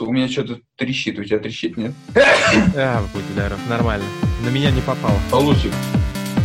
У 0.00 0.12
меня 0.12 0.28
что-то 0.28 0.60
трещит. 0.76 1.18
У 1.18 1.24
тебя 1.24 1.38
трещит, 1.38 1.76
нет? 1.76 1.92
А, 2.76 3.02
будь 3.12 3.24
здоров, 3.32 3.58
нормально. 3.68 4.06
На 4.44 4.50
меня 4.50 4.70
не 4.70 4.80
попало. 4.80 5.18
Получик. 5.30 5.72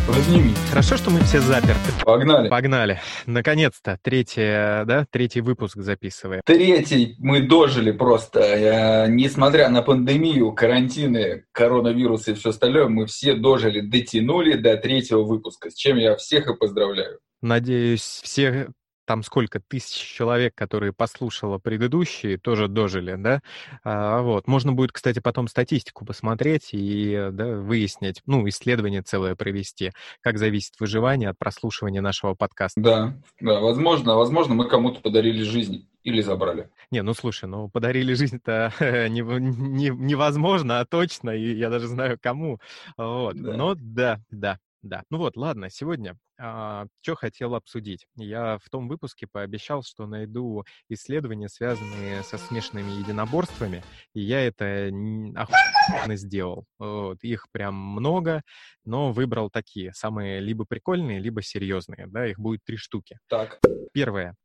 Разними. 0.08 0.54
Хорошо, 0.70 0.98
что 0.98 1.10
мы 1.10 1.22
все 1.22 1.40
заперты. 1.40 1.92
Погнали. 2.04 2.50
Погнали. 2.50 3.00
Наконец-то 3.28 3.98
третий, 4.02 4.86
да, 4.86 5.06
третий 5.10 5.42
выпуск 5.42 5.78
записываем. 5.78 6.42
Третий 6.46 7.16
мы 7.20 7.42
дожили 7.42 7.92
просто. 7.92 9.08
Несмотря 9.10 9.70
на 9.70 9.82
пандемию, 9.82 10.52
карантины, 10.54 11.46
коронавирус 11.52 12.28
и 12.28 12.34
все 12.34 12.50
остальное, 12.50 12.88
мы 12.88 13.06
все 13.06 13.36
дожили, 13.36 13.82
дотянули 13.82 14.54
до 14.54 14.76
третьего 14.78 15.24
выпуска, 15.24 15.70
с 15.70 15.76
чем 15.76 15.98
я 15.98 16.16
всех 16.16 16.48
и 16.50 16.56
поздравляю. 16.58 17.20
Надеюсь, 17.42 18.22
все 18.24 18.70
там 19.12 19.24
сколько 19.24 19.60
тысяч 19.60 19.98
человек, 19.98 20.56
которые 20.56 20.94
послушало 20.94 21.58
предыдущие, 21.58 22.38
тоже 22.38 22.70
дожили, 22.70 23.16
да, 23.18 23.42
а, 23.84 24.22
вот. 24.22 24.48
Можно 24.48 24.72
будет, 24.72 24.94
кстати, 24.94 25.20
потом 25.20 25.50
статистику 25.50 26.06
посмотреть 26.06 26.70
и 26.72 27.28
да, 27.34 27.58
выяснить, 27.58 28.22
ну, 28.26 28.48
исследование 28.48 29.02
целое 29.02 29.36
провести, 29.36 29.92
как 30.22 30.38
зависит 30.38 30.80
выживание 30.80 31.28
от 31.28 31.38
прослушивания 31.38 32.00
нашего 32.00 32.36
подкаста. 32.36 32.80
Да, 32.80 33.14
да, 33.42 33.60
возможно, 33.60 34.16
возможно, 34.16 34.54
мы 34.54 34.70
кому-то 34.70 35.02
подарили 35.02 35.44
жизнь 35.44 35.90
или 36.04 36.22
забрали. 36.22 36.70
Не, 36.90 37.02
ну 37.04 37.14
слушай, 37.14 37.50
ну 37.50 37.68
подарили 37.68 38.14
жизнь-то 38.14 38.72
не, 39.10 39.20
не, 39.20 39.90
невозможно, 39.90 40.80
а 40.80 40.86
точно, 40.86 41.32
и 41.32 41.54
я 41.54 41.70
даже 41.70 41.88
знаю 41.88 42.18
кому. 42.22 42.62
Вот. 42.96 43.36
Да. 43.36 43.58
Но 43.58 43.76
да, 43.76 44.22
да, 44.32 44.58
да. 44.82 45.04
Ну 45.10 45.18
вот, 45.18 45.38
ладно, 45.38 45.70
сегодня 45.70 46.18
а, 46.40 46.88
что 47.02 47.16
хотел 47.16 47.54
обсудить. 47.54 48.08
Я 48.16 48.58
в 48.58 48.70
том 48.70 48.88
выпуске 48.88 49.28
пообещал, 49.32 49.84
что 49.84 50.08
найду 50.08 50.66
исследования, 50.90 51.50
связанные 51.50 52.24
со 52.24 52.40
смешанными 52.40 52.92
единоборствами, 52.92 53.84
и 54.14 54.22
я 54.22 54.42
это 54.48 54.88
охуенно 55.36 56.16
сделал. 56.16 56.66
Вот. 56.80 57.24
Их 57.24 57.46
прям 57.52 57.76
много, 57.76 58.42
но 58.84 59.12
выбрал 59.12 59.52
такие, 59.52 59.94
самые 59.94 60.40
либо 60.40 60.66
прикольные, 60.66 61.20
либо 61.20 61.44
серьезные. 61.44 62.08
Да, 62.08 62.26
их 62.26 62.40
будет 62.40 62.62
три 62.66 62.78
штуки. 62.78 63.20
Так. 63.28 63.60
Первое. 63.94 64.36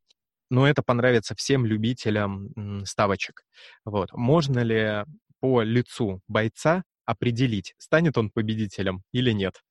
Но 0.49 0.67
это 0.67 0.83
понравится 0.83 1.35
всем 1.35 1.65
любителям 1.65 2.85
ставочек. 2.85 3.43
Вот. 3.85 4.13
Можно 4.13 4.59
ли 4.59 5.03
по 5.39 5.61
лицу 5.61 6.21
бойца 6.27 6.83
определить, 7.07 7.73
станет 7.79 8.19
он 8.19 8.29
победителем 8.29 9.01
или 9.11 9.31
нет? 9.31 9.63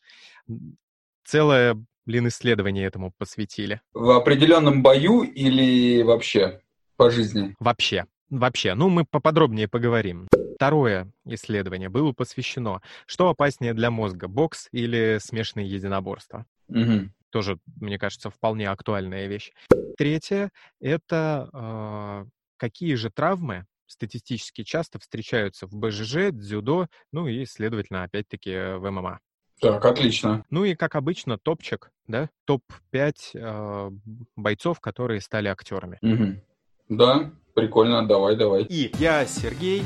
Целое 1.25 1.77
блин, 2.06 2.28
исследование 2.28 2.87
этому 2.87 3.12
посвятили? 3.19 3.81
В 3.93 4.11
определенном 4.11 4.83
бою 4.83 5.23
или 5.23 6.03
вообще 6.03 6.61
по 6.97 7.11
жизни? 7.11 7.55
Вообще. 7.61 8.06
Вообще. 8.31 8.75
Ну, 8.75 8.89
мы 8.89 9.05
поподробнее 9.05 9.69
поговорим. 9.69 10.27
Второе 10.56 11.12
исследование 11.27 11.89
было 11.89 12.12
посвящено, 12.12 12.81
что 13.06 13.28
опаснее 13.28 13.75
для 13.75 13.91
мозга, 13.91 14.27
бокс 14.27 14.69
или 14.73 15.19
смешанные 15.21 15.69
единоборства. 15.69 16.47
Угу. 16.69 17.11
Тоже, 17.31 17.59
мне 17.81 17.98
кажется, 17.98 18.31
вполне 18.31 18.71
актуальная 18.71 19.27
вещь. 19.27 19.53
Третье— 19.98 20.50
это 20.81 21.50
э, 21.53 22.25
какие 22.56 22.95
же 22.95 23.11
травмы 23.11 23.67
статистически 23.87 24.65
часто 24.65 24.98
встречаются 24.98 25.67
в 25.67 25.75
БЖЖ, 25.75 26.33
дзюдо, 26.33 26.89
ну 27.12 27.27
и, 27.27 27.45
следовательно, 27.47 28.03
опять-таки 28.03 28.77
в 28.77 28.91
ММА. 28.91 29.20
Так, 29.61 29.84
отлично. 29.84 30.45
Ну 30.51 30.65
и, 30.65 30.75
как 30.75 30.97
обычно, 30.97 31.39
топчик, 31.39 31.91
да? 32.06 32.28
Топ-5 32.45 33.15
э, 33.34 33.91
бойцов, 34.37 34.81
которые 34.81 35.20
стали 35.23 35.48
актерами. 35.48 35.98
Угу. 36.03 36.43
Да, 36.91 37.33
прикольно, 37.55 38.06
давай, 38.06 38.37
давай. 38.37 38.65
И 38.65 38.95
я 38.98 39.25
Сергей, 39.25 39.83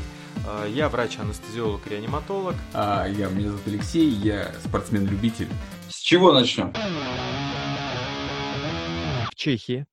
э, 0.46 0.66
я 0.70 0.88
врач-анестезиолог-реаниматолог. 0.88 2.56
А 2.74 3.06
я, 3.06 3.28
меня 3.28 3.50
зовут 3.50 3.66
Алексей, 3.66 4.08
я 4.08 4.52
спортсмен-любитель. 4.64 5.48
С 5.88 6.00
чего 6.00 6.32
начнем? 6.32 6.72
В 9.30 9.34
Чехии 9.36 9.86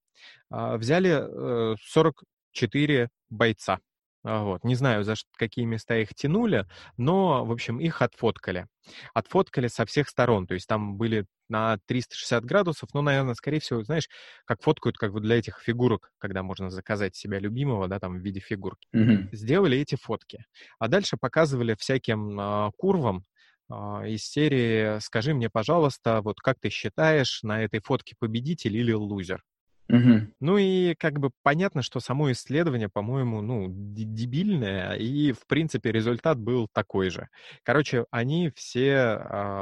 э, 0.51 0.77
взяли 0.77 1.73
э, 1.73 1.75
44 1.79 3.09
бойца. 3.29 3.79
А, 4.23 4.43
вот. 4.43 4.63
Не 4.63 4.75
знаю, 4.75 5.03
за 5.03 5.15
какие 5.37 5.65
места 5.65 5.97
их 5.97 6.13
тянули, 6.15 6.65
но, 6.97 7.45
в 7.45 7.51
общем, 7.51 7.79
их 7.79 8.01
отфоткали. 8.01 8.67
Отфоткали 9.13 9.67
со 9.67 9.85
всех 9.85 10.09
сторон, 10.09 10.47
то 10.47 10.53
есть 10.53 10.67
там 10.67 10.97
были 10.97 11.25
на 11.49 11.77
360 11.87 12.43
градусов, 12.43 12.89
ну, 12.93 13.01
наверное, 13.01 13.33
скорее 13.33 13.59
всего, 13.59 13.83
знаешь, 13.83 14.09
как 14.45 14.61
фоткают 14.61 14.97
как 14.97 15.13
бы 15.13 15.21
для 15.21 15.37
этих 15.37 15.59
фигурок, 15.59 16.11
когда 16.17 16.43
можно 16.43 16.69
заказать 16.69 17.15
себя 17.15 17.39
любимого, 17.39 17.87
да, 17.87 17.99
там 17.99 18.19
в 18.19 18.21
виде 18.21 18.39
фигурки. 18.39 18.87
Mm-hmm. 18.95 19.29
Сделали 19.31 19.77
эти 19.77 19.95
фотки. 19.95 20.43
А 20.79 20.87
дальше 20.87 21.17
показывали 21.17 21.75
всяким 21.75 22.39
э, 22.39 22.71
курвам, 22.77 23.25
а, 23.69 24.05
из 24.07 24.23
серии 24.23 24.99
«Скажи 24.99 25.33
мне, 25.33 25.49
пожалуйста, 25.49 26.21
вот 26.21 26.39
как 26.39 26.59
ты 26.59 26.69
считаешь, 26.69 27.43
на 27.43 27.63
этой 27.63 27.81
фотке 27.81 28.15
победитель 28.17 28.75
или 28.77 28.93
лузер?» 28.93 29.43
Угу. 29.89 30.27
Ну 30.41 30.57
и 30.57 30.95
как 30.95 31.19
бы 31.19 31.31
понятно, 31.43 31.81
что 31.81 31.99
само 31.99 32.31
исследование, 32.31 32.89
по-моему, 32.89 33.41
ну, 33.41 33.67
дебильное, 33.69 34.93
и, 34.93 35.31
в 35.31 35.47
принципе, 35.47 35.91
результат 35.91 36.37
был 36.37 36.67
такой 36.73 37.09
же. 37.09 37.27
Короче, 37.63 38.05
они 38.11 38.51
все 38.55 38.89
э, 38.89 39.17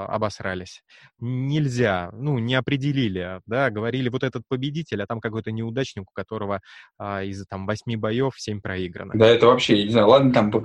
обосрались. 0.08 0.82
Нельзя, 1.20 2.10
ну, 2.14 2.40
не 2.40 2.56
определили, 2.56 3.40
да, 3.46 3.70
говорили, 3.70 4.10
вот 4.10 4.24
этот 4.24 4.44
победитель, 4.48 5.04
а 5.04 5.08
там 5.08 5.20
какой-то 5.20 5.52
неудачник, 5.52 6.10
у 6.10 6.14
которого 6.14 6.62
э, 7.00 7.26
из, 7.28 7.46
там, 7.48 7.68
восьми 7.68 7.96
боев 7.96 8.34
семь 8.38 8.62
проиграно. 8.62 9.14
Да, 9.16 9.28
это 9.28 9.46
вообще, 9.46 9.78
я 9.78 9.84
не 9.86 9.92
знаю, 9.92 10.08
ладно, 10.08 10.34
там 10.34 10.50
по, 10.52 10.60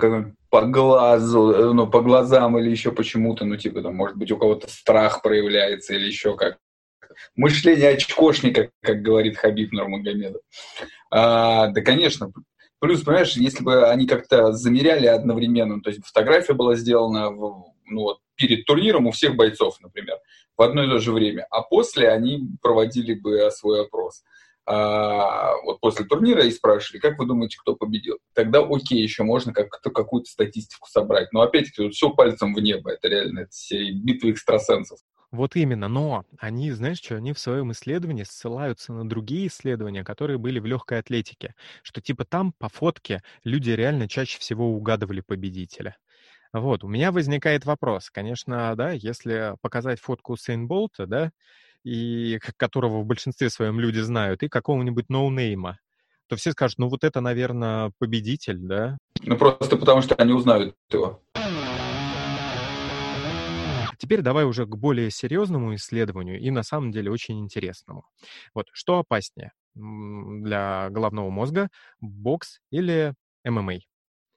по 0.49 0.61
глазу, 0.65 1.51
э, 1.51 1.73
ну, 1.73 1.87
по 1.87 2.01
глазам 2.01 2.57
или 2.57 2.69
еще 2.69 2.91
почему-то, 2.91 3.45
ну, 3.45 3.57
типа, 3.57 3.83
там, 3.83 3.95
может 3.95 4.17
быть, 4.17 4.31
у 4.31 4.37
кого-то 4.37 4.67
страх 4.69 5.21
проявляется 5.21 5.93
или 5.93 6.07
еще 6.07 6.35
как 6.35 6.57
мышление 7.35 7.89
очкошника, 7.89 8.71
как 8.81 9.01
говорит 9.01 9.37
Хабиб 9.37 9.71
Нурмагомедов. 9.71 10.41
А, 11.09 11.67
да, 11.67 11.81
конечно. 11.81 12.31
Плюс, 12.79 13.01
понимаешь, 13.03 13.33
если 13.33 13.63
бы 13.63 13.87
они 13.89 14.07
как-то 14.07 14.53
замеряли 14.53 15.05
одновременно, 15.05 15.81
то 15.81 15.89
есть 15.89 16.03
фотография 16.05 16.53
была 16.53 16.75
сделана 16.75 17.29
в, 17.29 17.65
ну, 17.85 18.01
вот, 18.01 18.19
перед 18.35 18.65
турниром 18.65 19.05
у 19.05 19.11
всех 19.11 19.35
бойцов, 19.35 19.79
например, 19.81 20.17
в 20.57 20.61
одно 20.63 20.83
и 20.83 20.89
то 20.89 20.99
же 20.99 21.11
время, 21.11 21.45
а 21.51 21.61
после 21.61 22.09
они 22.09 22.49
проводили 22.61 23.13
бы 23.13 23.51
свой 23.51 23.83
опрос. 23.83 24.23
А, 24.65 25.53
вот 25.63 25.79
после 25.79 26.05
турнира 26.05 26.43
и 26.43 26.51
спрашивали, 26.51 27.01
как 27.01 27.17
вы 27.17 27.25
думаете, 27.25 27.57
кто 27.59 27.75
победил? 27.75 28.19
Тогда 28.33 28.59
окей, 28.59 29.01
еще 29.01 29.23
можно 29.23 29.53
как-то 29.53 29.89
какую-то 29.89 30.29
статистику 30.29 30.87
собрать. 30.89 31.31
Но 31.33 31.41
опять-таки, 31.41 31.83
вот 31.83 31.93
все 31.93 32.09
пальцем 32.11 32.53
в 32.53 32.59
небо. 32.59 32.91
Это 32.91 33.07
реально 33.07 33.41
это 33.41 33.51
все 33.51 33.91
битвы 33.91 34.31
экстрасенсов. 34.31 34.99
Вот 35.31 35.55
именно, 35.55 35.87
но 35.87 36.25
они, 36.39 36.71
знаешь 36.71 36.99
что, 36.99 37.15
они 37.15 37.31
в 37.31 37.39
своем 37.39 37.71
исследовании 37.71 38.23
ссылаются 38.23 38.91
на 38.91 39.07
другие 39.07 39.47
исследования, 39.47 40.03
которые 40.03 40.37
были 40.37 40.59
в 40.59 40.65
легкой 40.65 40.99
атлетике, 40.99 41.55
что 41.83 42.01
типа 42.01 42.25
там 42.25 42.51
по 42.51 42.67
фотке 42.67 43.21
люди 43.45 43.69
реально 43.69 44.09
чаще 44.09 44.39
всего 44.39 44.75
угадывали 44.75 45.21
победителя. 45.21 45.95
Вот, 46.51 46.83
у 46.83 46.89
меня 46.89 47.13
возникает 47.13 47.65
вопрос, 47.65 48.09
конечно, 48.09 48.75
да, 48.75 48.91
если 48.91 49.55
показать 49.61 50.01
фотку 50.01 50.35
Сейн 50.35 50.67
Болта, 50.67 51.05
да, 51.05 51.31
и 51.85 52.37
которого 52.57 53.01
в 53.01 53.05
большинстве 53.05 53.49
своем 53.49 53.79
люди 53.79 53.99
знают, 53.99 54.43
и 54.43 54.49
какого-нибудь 54.49 55.07
ноунейма, 55.07 55.79
то 56.27 56.35
все 56.35 56.51
скажут, 56.51 56.77
ну 56.77 56.89
вот 56.89 57.05
это, 57.05 57.21
наверное, 57.21 57.93
победитель, 57.99 58.57
да? 58.57 58.97
Ну 59.23 59.37
просто 59.37 59.77
потому, 59.77 60.01
что 60.01 60.15
они 60.15 60.33
узнают 60.33 60.75
его. 60.91 61.21
Теперь 64.11 64.25
давай 64.25 64.43
уже 64.43 64.65
к 64.65 64.75
более 64.75 65.09
серьезному 65.09 65.73
исследованию 65.75 66.37
и 66.37 66.51
на 66.51 66.63
самом 66.63 66.91
деле 66.91 67.09
очень 67.09 67.39
интересному. 67.39 68.03
Вот 68.53 68.67
что 68.73 68.99
опаснее 68.99 69.53
для 69.73 70.89
головного 70.89 71.29
мозга, 71.29 71.69
бокс 72.01 72.59
или 72.71 73.13
ММА? 73.45 73.75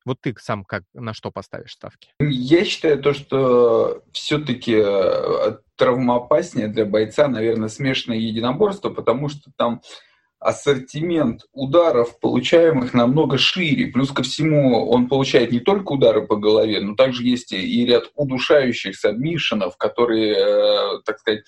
Вот 0.05 0.19
ты 0.21 0.33
сам 0.39 0.65
как 0.65 0.85
на 0.93 1.13
что 1.13 1.33
поставишь 1.33 1.73
ставки? 1.73 2.11
Я 2.21 2.65
считаю 2.65 3.03
то, 3.03 3.15
что 3.15 4.05
все-таки 4.13 4.77
э, 4.77 5.59
травмоопаснее 5.75 6.69
для 6.69 6.85
бойца, 6.85 7.27
наверное, 7.27 7.69
смешанное 7.69 8.19
единоборство, 8.19 8.91
потому 8.91 9.29
что 9.29 9.51
там 9.57 9.83
ассортимент 10.45 11.41
ударов, 11.53 12.21
получаемых, 12.21 12.93
намного 12.93 13.39
шире. 13.39 13.87
Плюс 13.87 14.13
ко 14.13 14.23
всему, 14.23 14.91
он 14.91 15.09
получает 15.09 15.53
не 15.53 15.61
только 15.61 15.93
удары 15.93 16.27
по 16.27 16.37
голове, 16.37 16.81
но 16.81 16.95
также 16.95 17.25
есть 17.25 17.53
и 17.53 17.87
ряд 17.87 18.11
удушающих 18.15 18.95
сабмишенов, 18.95 19.79
которые, 19.79 20.35
э, 20.37 21.01
так 21.07 21.19
сказать, 21.19 21.45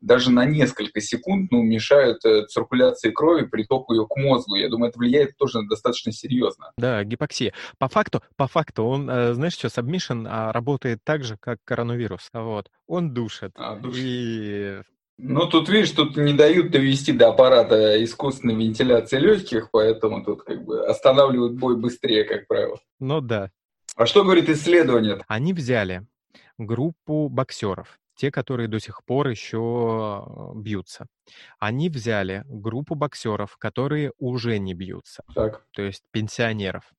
даже 0.00 0.32
на 0.32 0.44
несколько 0.44 1.00
секунд 1.00 1.52
ну, 1.52 1.62
мешают 1.62 2.24
э, 2.24 2.44
циркуляции 2.46 3.12
крови, 3.12 3.46
притоку 3.46 3.94
ее 3.94 4.04
к 4.04 4.16
мозгу. 4.16 4.56
Я 4.56 4.68
думаю, 4.68 4.90
это 4.90 4.98
влияет 4.98 5.36
тоже 5.36 5.60
достаточно 5.68 6.10
серьезно. 6.10 6.72
Да, 6.76 7.04
гипоксия. 7.04 7.54
По 7.78 7.88
факту, 7.88 8.20
по 8.36 8.48
факту, 8.48 8.82
он, 8.82 9.08
э, 9.08 9.34
знаешь 9.34 9.54
что, 9.54 9.68
сабмишен 9.68 10.26
работает 10.26 10.98
так 11.04 11.22
же, 11.22 11.36
как 11.38 11.58
коронавирус. 11.64 12.30
Вот. 12.32 12.68
Он 12.88 13.14
душит. 13.14 13.52
А, 13.54 13.76
душит. 13.76 14.02
И 14.04 14.80
Ну, 15.16 15.46
тут, 15.46 15.68
видишь, 15.68 15.92
тут 15.92 16.16
не 16.16 16.32
дают 16.32 16.70
довести 16.70 17.12
до 17.12 17.28
аппарата 17.28 18.02
искусственной 18.02 18.56
вентиляции 18.56 19.18
легких, 19.18 19.70
поэтому 19.70 20.24
тут 20.24 20.42
как 20.42 20.64
бы 20.64 20.84
останавливают 20.86 21.54
бой 21.54 21.76
быстрее, 21.76 22.24
как 22.24 22.48
правило. 22.48 22.80
Ну 22.98 23.20
да. 23.20 23.50
А 23.96 24.06
что 24.06 24.24
говорит 24.24 24.48
исследование? 24.48 25.24
Они 25.28 25.52
взяли 25.52 26.04
группу 26.58 27.28
боксеров, 27.28 28.00
те, 28.16 28.32
которые 28.32 28.68
до 28.68 28.80
сих 28.80 29.04
пор 29.04 29.28
еще 29.28 30.24
э, 30.26 30.58
бьются. 30.58 31.06
Они 31.60 31.88
взяли 31.88 32.42
группу 32.46 32.96
боксеров, 32.96 33.56
которые 33.56 34.12
уже 34.18 34.58
не 34.58 34.74
бьются, 34.74 35.22
так. 35.32 35.64
то 35.72 35.82
есть 35.82 36.02
пенсионеров. 36.10 36.92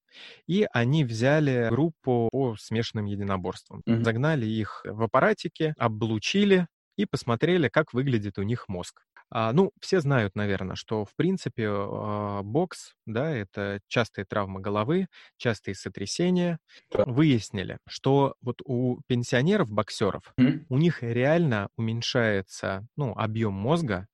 И 0.48 0.66
они 0.72 1.04
взяли 1.04 1.68
группу 1.70 2.30
по 2.32 2.56
смешанным 2.58 3.06
единоборствам. 3.06 3.82
Угу. 3.86 4.04
Загнали 4.04 4.46
их 4.46 4.82
в 4.86 5.04
аппаратике, 5.04 5.74
облучили 5.78 6.68
и 6.97 7.06
посмотрели, 7.06 7.68
как 7.68 7.94
выглядит 7.94 8.38
у 8.38 8.44
них 8.44 8.68
мозг. 8.68 9.03
А, 9.31 9.51
ну, 9.53 9.71
все 9.81 10.01
знают, 10.01 10.36
наверное, 10.36 10.75
что, 10.75 11.06
в 11.06 11.15
принципе, 11.15 11.68
а, 11.68 12.42
бокс, 12.44 12.94
да, 13.06 13.31
это 13.31 13.80
частые 13.88 14.25
травмы 14.25 14.62
головы, 14.62 15.07
частые 15.38 15.75
сотрясения. 15.75 16.59
Да. 16.92 17.06
Выяснили, 17.06 17.80
что 17.88 18.36
вот 18.42 18.62
у 18.63 19.01
пенсионеров-боксеров, 19.07 20.33
mm. 20.39 20.65
у 20.69 20.77
них 20.77 21.01
реально 21.01 21.69
уменьшается, 21.75 22.86
ну, 22.95 23.13
объем 23.15 23.53
мозга 23.53 24.07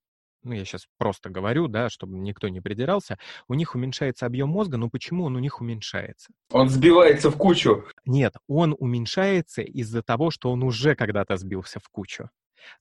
ну, 0.43 0.53
я 0.53 0.65
сейчас 0.65 0.87
просто 0.97 1.29
говорю, 1.29 1.67
да, 1.67 1.89
чтобы 1.89 2.17
никто 2.17 2.47
не 2.47 2.61
придирался, 2.61 3.17
у 3.47 3.53
них 3.53 3.75
уменьшается 3.75 4.25
объем 4.25 4.49
мозга, 4.49 4.77
но 4.77 4.89
почему 4.89 5.25
он 5.25 5.35
у 5.35 5.39
них 5.39 5.61
уменьшается? 5.61 6.31
Он 6.51 6.67
сбивается 6.67 7.29
в 7.29 7.37
кучу. 7.37 7.85
Нет, 8.05 8.33
он 8.47 8.75
уменьшается 8.77 9.61
из-за 9.61 10.01
того, 10.01 10.31
что 10.31 10.51
он 10.51 10.63
уже 10.63 10.95
когда-то 10.95 11.37
сбился 11.37 11.79
в 11.79 11.89
кучу. 11.89 12.29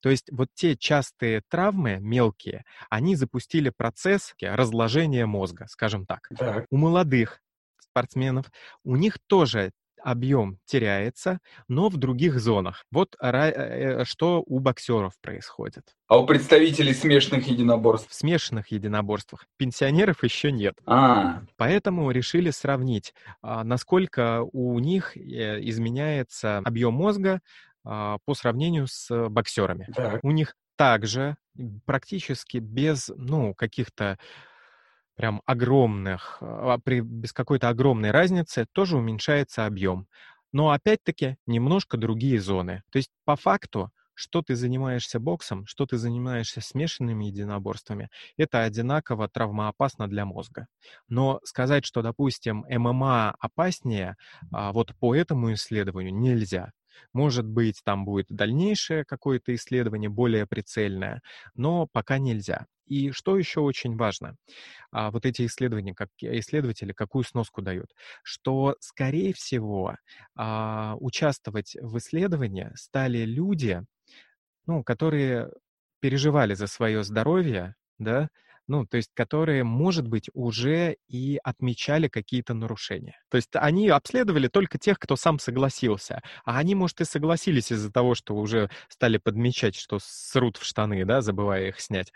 То 0.01 0.11
есть 0.11 0.31
вот 0.33 0.49
те 0.55 0.77
частые 0.77 1.43
травмы 1.49 1.99
мелкие, 2.01 2.65
они 2.89 3.17
запустили 3.17 3.71
процесс 3.71 4.35
разложения 4.41 5.27
мозга, 5.27 5.67
скажем 5.69 6.07
так. 6.07 6.29
так. 6.39 6.67
У 6.71 6.77
молодых 6.77 7.41
спортсменов 7.79 8.47
у 8.85 8.97
них 8.97 9.19
тоже 9.27 9.73
объем 10.03 10.59
теряется, 10.65 11.41
но 11.69 11.89
в 11.89 11.97
других 11.97 12.41
зонах. 12.41 12.85
Вот 12.91 13.17
э, 13.21 14.05
что 14.05 14.43
у 14.47 14.59
боксеров 14.59 15.13
происходит. 15.21 15.95
А 16.09 16.19
у 16.19 16.27
представителей 16.27 16.95
смешанных 16.95 17.47
единоборств? 17.47 18.11
В 18.11 18.15
смешанных 18.15 18.69
единоборствах 18.69 19.47
пенсионеров 19.57 20.25
еще 20.25 20.53
нет. 20.53 20.79
А. 20.87 21.43
Поэтому 21.57 22.11
решили 22.11 22.51
сравнить, 22.51 23.15
а, 23.43 23.65
насколько 23.65 24.43
у 24.53 24.79
них 24.79 25.17
э, 25.17 25.61
изменяется 25.69 26.59
объем 26.59 26.95
мозга 26.95 27.41
по 27.83 28.35
сравнению 28.35 28.87
с 28.87 29.29
боксерами. 29.29 29.89
Так. 29.95 30.21
У 30.23 30.31
них 30.31 30.55
также 30.77 31.37
практически 31.85 32.59
без, 32.59 33.11
ну, 33.15 33.55
каких-то 33.55 34.19
прям 35.21 35.43
огромных, 35.45 36.39
а, 36.41 36.79
при, 36.79 37.01
без 37.01 37.35
какой-то 37.35 37.69
огромной 37.69 38.11
разницы 38.11 38.67
тоже 38.73 38.97
уменьшается 38.97 39.67
объем. 39.67 40.07
Но 40.51 40.71
опять-таки 40.71 41.37
немножко 41.47 41.99
другие 41.99 42.41
зоны. 42.41 42.83
То 42.91 42.97
есть 42.97 43.11
по 43.27 43.37
факту, 43.37 43.91
что 44.15 44.41
ты 44.41 44.55
занимаешься 44.55 45.21
боксом, 45.21 45.67
что 45.67 45.85
ты 45.85 45.99
занимаешься 45.99 46.63
смешанными 46.63 47.27
единоборствами, 47.27 48.09
это 48.39 48.63
одинаково 48.63 49.29
травмоопасно 49.29 50.09
для 50.09 50.25
мозга. 50.25 50.67
Но 51.09 51.41
сказать, 51.45 51.85
что, 51.85 52.01
допустим, 52.01 52.65
ММА 52.69 53.35
опаснее, 53.39 54.17
а, 54.51 54.73
вот 54.73 54.95
по 54.99 55.15
этому 55.15 55.53
исследованию 55.53 56.15
нельзя. 56.15 56.73
Может 57.13 57.47
быть, 57.47 57.81
там 57.85 58.05
будет 58.05 58.27
дальнейшее 58.29 59.05
какое-то 59.05 59.55
исследование, 59.55 60.09
более 60.11 60.47
прицельное, 60.47 61.23
но 61.55 61.87
пока 61.93 62.19
нельзя. 62.19 62.67
И 62.87 63.13
что 63.13 63.37
еще 63.39 63.61
очень 63.61 63.97
важно, 63.97 64.35
а, 64.91 65.11
вот 65.13 65.25
эти 65.25 65.47
исследования, 65.47 65.95
как 65.95 66.09
исследователи 66.21 66.93
какую 66.93 67.25
сноску 67.25 67.63
дают, 67.63 67.95
что, 68.25 68.77
скорее 68.81 69.33
всего, 69.33 69.97
а, 70.37 70.97
участвовать 70.99 71.77
в 71.81 71.99
исследовании 71.99 72.71
стали 72.75 73.19
люди, 73.25 73.83
ну, 74.67 74.85
которые 74.85 75.51
переживали 76.01 76.55
за 76.55 76.67
свое 76.67 77.05
здоровье, 77.05 77.75
да, 77.99 78.29
ну, 78.71 78.87
то 78.87 78.99
есть 78.99 79.11
которые, 79.15 79.65
может 79.65 80.07
быть, 80.07 80.31
уже 80.33 80.97
и 81.09 81.41
отмечали 81.43 82.07
какие-то 82.07 82.55
нарушения. 82.55 83.19
То 83.29 83.37
есть 83.37 83.49
они 83.55 83.89
обследовали 83.89 84.47
только 84.47 84.79
тех, 84.79 84.97
кто 85.01 85.17
сам 85.17 85.41
согласился, 85.41 86.23
а 86.45 86.57
они, 86.57 86.77
может, 86.77 87.01
и 87.01 87.05
согласились 87.05 87.73
из-за 87.73 87.91
того, 87.91 88.15
что 88.15 88.37
уже 88.37 88.71
стали 88.89 89.19
подмечать, 89.19 89.75
что 89.75 89.99
срут 90.01 90.57
в 90.57 90.65
штаны, 90.65 91.05
да, 91.05 91.21
забывая 91.21 91.71
их 91.71 91.81
снять. 91.81 92.13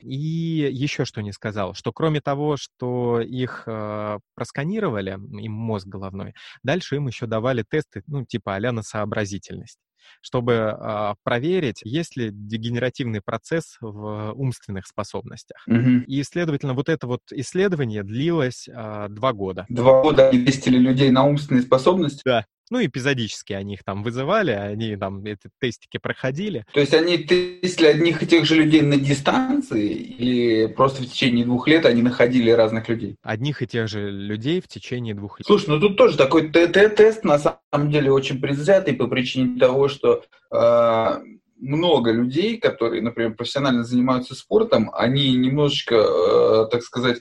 И 0.00 0.70
еще 0.72 1.04
что 1.04 1.22
не 1.22 1.32
сказал, 1.32 1.74
что 1.74 1.92
кроме 1.92 2.20
того, 2.20 2.56
что 2.56 3.20
их 3.20 3.64
э, 3.66 4.18
просканировали, 4.36 5.10
им 5.42 5.52
мозг 5.52 5.88
головной, 5.88 6.34
дальше 6.62 6.96
им 6.96 7.08
еще 7.08 7.26
давали 7.26 7.64
тесты, 7.68 8.04
ну, 8.06 8.24
типа 8.24 8.54
а 8.54 8.72
на 8.72 8.82
сообразительность 8.82 9.78
чтобы 10.20 10.52
э, 10.52 11.14
проверить, 11.22 11.80
есть 11.84 12.16
ли 12.16 12.30
дегенеративный 12.32 13.20
процесс 13.20 13.76
в 13.80 14.32
умственных 14.32 14.86
способностях. 14.86 15.62
Угу. 15.66 16.04
И, 16.06 16.22
следовательно, 16.22 16.74
вот 16.74 16.88
это 16.88 17.06
вот 17.06 17.20
исследование 17.30 18.02
длилось 18.02 18.68
э, 18.68 19.06
два 19.08 19.32
года. 19.32 19.66
Два 19.68 20.02
года 20.02 20.28
они 20.28 20.44
тестили 20.44 20.78
людей 20.78 21.10
на 21.10 21.24
умственные 21.24 21.62
способности? 21.62 22.22
Да. 22.24 22.46
Ну, 22.70 22.84
эпизодически 22.84 23.52
они 23.52 23.74
их 23.74 23.84
там 23.84 24.04
вызывали, 24.04 24.52
они 24.52 24.96
там 24.96 25.24
эти 25.24 25.50
тестики 25.58 25.98
проходили. 25.98 26.64
То 26.72 26.80
есть 26.80 26.94
они 26.94 27.18
тестили 27.18 27.88
одних 27.88 28.22
и 28.22 28.26
тех 28.26 28.44
же 28.44 28.54
людей 28.54 28.82
на 28.82 28.96
дистанции 28.96 29.92
или 29.92 30.66
просто 30.68 31.02
в 31.02 31.06
течение 31.06 31.44
двух 31.44 31.66
лет 31.66 31.84
они 31.84 32.02
находили 32.02 32.50
разных 32.50 32.88
людей? 32.88 33.16
Одних 33.22 33.62
и 33.62 33.66
тех 33.66 33.88
же 33.88 34.10
людей 34.10 34.60
в 34.60 34.68
течение 34.68 35.14
двух 35.14 35.40
лет. 35.40 35.46
Слушай, 35.46 35.70
ну 35.70 35.80
тут 35.80 35.96
тоже 35.96 36.16
такой 36.16 36.48
ТТ-тест 36.48 37.24
на 37.24 37.38
самом 37.38 37.90
деле 37.90 38.12
очень 38.12 38.40
предвзятый 38.40 38.94
по 38.94 39.08
причине 39.08 39.58
того, 39.58 39.88
что 39.88 40.22
э, 40.52 41.18
много 41.60 42.12
людей, 42.12 42.58
которые, 42.58 43.02
например, 43.02 43.34
профессионально 43.34 43.82
занимаются 43.82 44.34
спортом, 44.34 44.90
они 44.94 45.34
немножечко, 45.34 45.96
э, 45.96 46.66
так 46.70 46.82
сказать, 46.82 47.18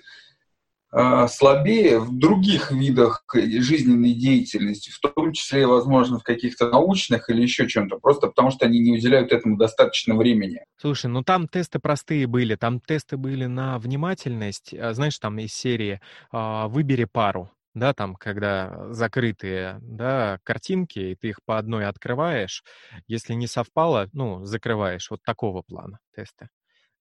слабее 0.91 1.99
в 1.99 2.17
других 2.17 2.71
видах 2.71 3.23
жизненной 3.33 4.13
деятельности, 4.13 4.89
в 4.89 4.99
том 4.99 5.33
числе, 5.33 5.67
возможно, 5.67 6.19
в 6.19 6.23
каких-то 6.23 6.69
научных 6.69 7.29
или 7.29 7.41
еще 7.41 7.67
чем-то, 7.67 7.97
просто 7.97 8.27
потому 8.27 8.51
что 8.51 8.65
они 8.65 8.79
не 8.79 8.93
уделяют 8.93 9.31
этому 9.31 9.57
достаточно 9.57 10.15
времени. 10.15 10.63
Слушай, 10.77 11.07
ну 11.07 11.23
там 11.23 11.47
тесты 11.47 11.79
простые 11.79 12.27
были, 12.27 12.55
там 12.55 12.79
тесты 12.79 13.17
были 13.17 13.45
на 13.45 13.77
внимательность, 13.79 14.73
а, 14.73 14.93
знаешь, 14.93 15.19
там 15.19 15.37
из 15.39 15.53
серии 15.53 15.99
а, 16.31 16.67
«Выбери 16.67 17.05
пару», 17.05 17.51
да, 17.73 17.93
там, 17.93 18.15
когда 18.15 18.91
закрытые, 18.91 19.79
да, 19.81 20.39
картинки, 20.43 20.99
и 20.99 21.15
ты 21.15 21.29
их 21.29 21.39
по 21.45 21.57
одной 21.57 21.85
открываешь, 21.85 22.63
если 23.07 23.33
не 23.33 23.47
совпало, 23.47 24.09
ну, 24.13 24.43
закрываешь, 24.45 25.09
вот 25.11 25.21
такого 25.23 25.61
плана 25.61 25.99
тесты. 26.15 26.49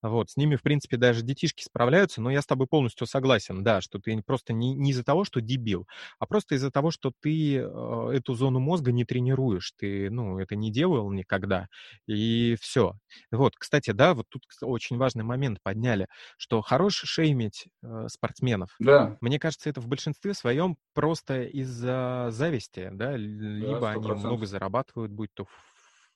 Вот, 0.03 0.31
с 0.31 0.37
ними, 0.37 0.57
в 0.57 0.63
принципе, 0.63 0.97
даже 0.97 1.23
детишки 1.23 1.63
справляются, 1.65 2.21
но 2.21 2.31
я 2.31 2.41
с 2.43 2.47
тобой 2.47 2.67
полностью 2.67 3.07
согласен, 3.07 3.65
да, 3.65 3.81
что 3.81 3.99
ты 3.99 4.21
просто 4.23 4.53
не, 4.53 4.75
не 4.75 4.91
из-за 4.93 5.05
того, 5.05 5.25
что 5.25 5.41
дебил, 5.41 5.87
а 6.19 6.27
просто 6.27 6.55
из-за 6.55 6.71
того, 6.71 6.91
что 6.91 7.13
ты 7.21 7.57
э, 7.57 8.11
эту 8.13 8.35
зону 8.35 8.61
мозга 8.61 8.93
не 8.93 9.05
тренируешь, 9.05 9.73
ты, 9.77 10.11
ну, 10.11 10.39
это 10.39 10.55
не 10.57 10.71
делал 10.71 11.11
никогда, 11.11 11.69
и 12.07 12.57
все. 12.61 12.95
Вот, 13.33 13.57
кстати, 13.57 13.91
да, 13.91 14.15
вот 14.15 14.27
тут 14.29 14.43
очень 14.63 14.97
важный 14.99 15.25
момент 15.25 15.59
подняли, 15.63 16.07
что 16.37 16.61
хорош 16.63 16.95
шеймить 16.95 17.67
э, 17.83 18.07
спортсменов. 18.09 18.71
Да. 18.79 19.19
Мне 19.21 19.39
кажется, 19.41 19.69
это 19.69 19.81
в 19.81 19.89
большинстве 19.89 20.35
своем 20.35 20.77
просто 20.95 21.43
из-за 21.43 22.29
зависти, 22.31 22.91
да, 22.93 23.17
либо 23.17 23.81
да, 23.81 23.91
они 23.91 24.13
много 24.13 24.47
зарабатывают, 24.47 25.11
будь 25.13 25.31
то 25.35 25.47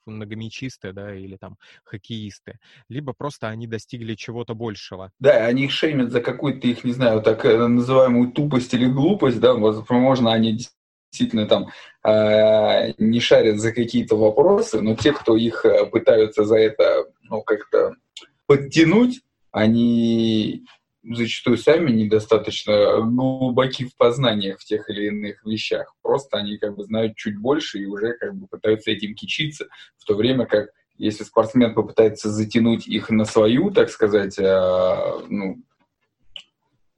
многомечисты, 0.06 0.92
да, 0.92 1.14
или 1.14 1.36
там 1.36 1.56
хоккеисты, 1.84 2.58
либо 2.88 3.12
просто 3.12 3.48
они 3.48 3.66
достигли 3.66 4.14
чего-то 4.14 4.54
большего. 4.54 5.12
Да, 5.18 5.46
они 5.46 5.64
их 5.64 5.70
шеймят 5.70 6.12
за 6.12 6.20
какую-то 6.20 6.66
их, 6.66 6.84
не 6.84 6.92
знаю, 6.92 7.22
так 7.22 7.44
э, 7.44 7.66
называемую 7.66 8.32
тупость 8.32 8.74
или 8.74 8.86
глупость, 8.86 9.40
да, 9.40 9.54
возможно, 9.54 10.32
они 10.32 10.58
действительно 11.12 11.46
там 11.46 11.68
э, 12.04 12.92
не 12.98 13.20
шарят 13.20 13.60
за 13.60 13.72
какие-то 13.72 14.16
вопросы, 14.16 14.80
но 14.80 14.96
те, 14.96 15.12
кто 15.12 15.36
их 15.36 15.64
э, 15.64 15.86
пытаются 15.86 16.44
за 16.44 16.56
это, 16.56 17.06
ну, 17.22 17.42
как-то 17.42 17.94
подтянуть, 18.46 19.20
они 19.50 20.64
зачастую 21.02 21.56
сами 21.56 21.90
недостаточно 21.90 23.00
глубоки 23.00 23.84
в 23.84 23.96
познаниях 23.96 24.60
в 24.60 24.64
тех 24.64 24.88
или 24.88 25.06
иных 25.06 25.44
вещах. 25.44 25.94
Просто 26.02 26.38
они 26.38 26.58
как 26.58 26.76
бы 26.76 26.84
знают 26.84 27.16
чуть 27.16 27.38
больше 27.38 27.78
и 27.78 27.86
уже 27.86 28.14
как 28.14 28.34
бы 28.34 28.46
пытаются 28.46 28.90
этим 28.90 29.14
кичиться, 29.14 29.66
в 29.98 30.04
то 30.04 30.14
время 30.14 30.46
как 30.46 30.70
если 30.98 31.24
спортсмен 31.24 31.74
попытается 31.74 32.30
затянуть 32.30 32.86
их 32.86 33.10
на 33.10 33.24
свою, 33.24 33.70
так 33.70 33.90
сказать, 33.90 34.38
э, 34.38 35.20
ну, 35.28 35.56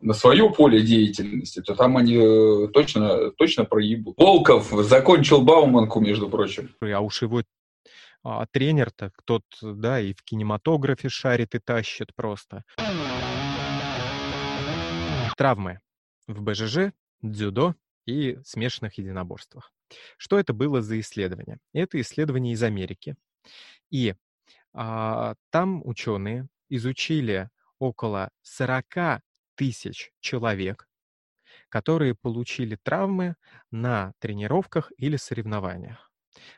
на 0.01 0.13
свое 0.13 0.51
поле 0.51 0.83
деятельности, 0.83 1.63
то 1.63 1.75
там 1.75 1.97
они 1.97 2.17
э, 2.17 2.69
точно, 2.69 3.31
точно 3.31 3.65
проебут. 3.65 4.19
Волков 4.19 4.71
закончил 4.85 5.41
Бауманку, 5.41 6.01
между 6.01 6.29
прочим. 6.29 6.75
А 6.83 7.01
уж 7.01 7.23
его 7.23 7.43
а 8.27 8.47
тренер-то 8.51 9.13
тот, 9.27 9.43
да, 9.61 10.01
и 10.01 10.15
в 10.15 10.23
кинематографе 10.23 11.11
шарит 11.11 11.55
и 11.55 11.59
тащит 11.59 12.15
просто. 12.17 12.65
Травмы 15.37 15.81
в 16.27 16.43
БЖЖ, 16.43 16.93
дзюдо 17.23 17.75
и 18.07 18.39
смешанных 18.45 18.99
единоборствах. 18.99 19.73
Что 20.17 20.39
это 20.39 20.53
было 20.53 20.83
за 20.83 20.99
исследование? 21.01 21.59
Это 21.73 22.01
исследование 22.01 22.55
из 22.55 22.63
Америки. 22.63 23.17
И 23.91 24.15
а, 24.73 25.35
там 25.51 25.83
ученые 25.87 26.49
изучили 26.69 27.51
около 27.79 28.31
40 28.43 29.23
тысяч 29.55 30.13
человек, 30.21 30.89
которые 31.69 32.15
получили 32.15 32.77
травмы 32.83 33.37
на 33.71 34.13
тренировках 34.19 34.93
или 34.97 35.17
соревнованиях. 35.17 36.11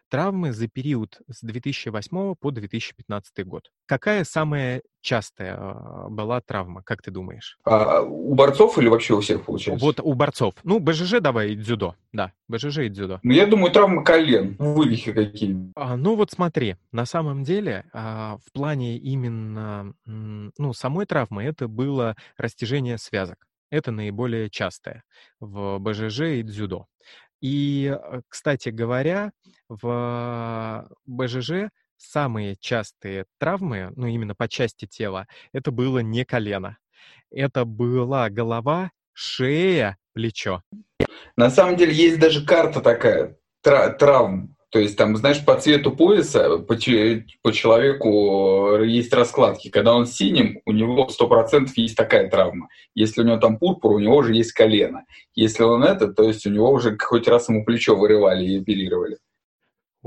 Травмы 0.09 0.53
за 0.53 0.69
период 0.69 1.21
с 1.29 1.43
2008 1.43 2.35
по 2.35 2.51
2015 2.51 3.47
год. 3.47 3.71
Какая 3.87 4.25
самая 4.25 4.83
частая 5.01 5.57
а, 5.57 6.09
была 6.09 6.41
травма, 6.41 6.83
как 6.83 7.03
ты 7.03 7.11
думаешь? 7.11 7.59
А 7.65 8.03
у 8.03 8.35
борцов 8.35 8.77
или 8.79 8.89
вообще 8.89 9.15
у 9.15 9.21
всех 9.21 9.45
получается? 9.45 9.85
Вот 9.85 10.01
у 10.01 10.13
борцов. 10.15 10.55
Ну, 10.65 10.81
БЖЖ 10.81 11.21
давай 11.21 11.53
и 11.53 11.57
дзюдо. 11.57 11.95
Да, 12.13 12.33
БЖЖ 12.49 12.79
и 12.79 12.89
дзюдо. 12.89 13.21
Ну, 13.23 13.33
я 13.33 13.47
думаю, 13.47 13.73
травмы 13.73 14.03
колен, 14.05 14.57
вывихи 14.59 15.13
какие. 15.13 15.73
А, 15.77 15.97
ну, 15.97 16.17
вот 16.17 16.33
смотри, 16.33 16.77
на 16.93 17.07
самом 17.07 17.45
деле, 17.45 17.85
а, 17.93 18.39
в 18.45 18.53
плане 18.53 18.99
именно, 18.99 19.95
ну, 20.05 20.73
самой 20.73 21.07
травмы 21.07 21.45
это 21.45 21.69
было 21.69 22.17
растяжение 22.37 22.99
связок. 22.99 23.47
Это 23.71 23.91
наиболее 23.91 24.49
частое 24.49 25.03
в 25.41 25.79
БЖЖ 25.79 26.21
и 26.21 26.43
дзюдо. 26.43 26.87
И, 27.41 27.95
э, 27.95 28.21
кстати 28.29 28.71
говоря, 28.71 29.33
в 29.69 30.89
БЖЖ 31.07 31.71
самые 31.97 32.57
частые 32.57 33.27
травмы, 33.39 33.93
ну, 33.97 34.07
именно 34.07 34.35
по 34.35 34.49
части 34.49 34.87
тела, 34.87 35.27
это 35.53 35.71
было 35.71 36.01
не 36.01 36.25
колено. 36.25 36.79
Это 37.31 37.65
была 37.65 38.31
голова, 38.31 38.91
шея, 39.13 39.97
плечо. 40.13 40.63
На 41.37 41.51
самом 41.51 41.77
деле 41.77 41.93
есть 41.93 42.19
даже 42.19 42.45
карта 42.45 42.81
такая, 42.81 43.37
травм. 43.63 44.56
То 44.77 44.81
есть 44.81 44.99
там, 44.99 45.17
знаешь, 45.17 45.43
по 45.43 45.59
цвету 45.59 45.91
пояса 45.91 46.59
по, 46.59 46.77
по 47.43 47.53
человеку 47.53 48.77
есть 48.85 49.11
раскладки. 49.15 49.71
Когда 49.71 49.95
он 49.95 50.05
синим, 50.05 50.61
у 50.67 50.73
него 50.73 51.09
100% 51.09 51.69
есть 51.77 51.97
такая 51.97 52.29
травма. 52.29 52.69
Если 52.95 53.23
у 53.23 53.25
него 53.25 53.39
там 53.39 53.57
пурпур, 53.57 53.93
у 53.93 53.99
него 53.99 54.17
уже 54.17 54.35
есть 54.35 54.53
колено. 54.53 55.07
Если 55.35 55.63
он 55.63 55.83
это, 55.83 56.09
то 56.09 56.25
есть 56.25 56.47
у 56.47 56.51
него 56.51 56.71
уже 56.71 56.99
хоть 56.99 57.27
раз 57.27 57.49
ему 57.49 57.65
плечо 57.65 57.97
вырывали 57.97 58.45
и 58.45 58.61
оперировали. 58.61 59.17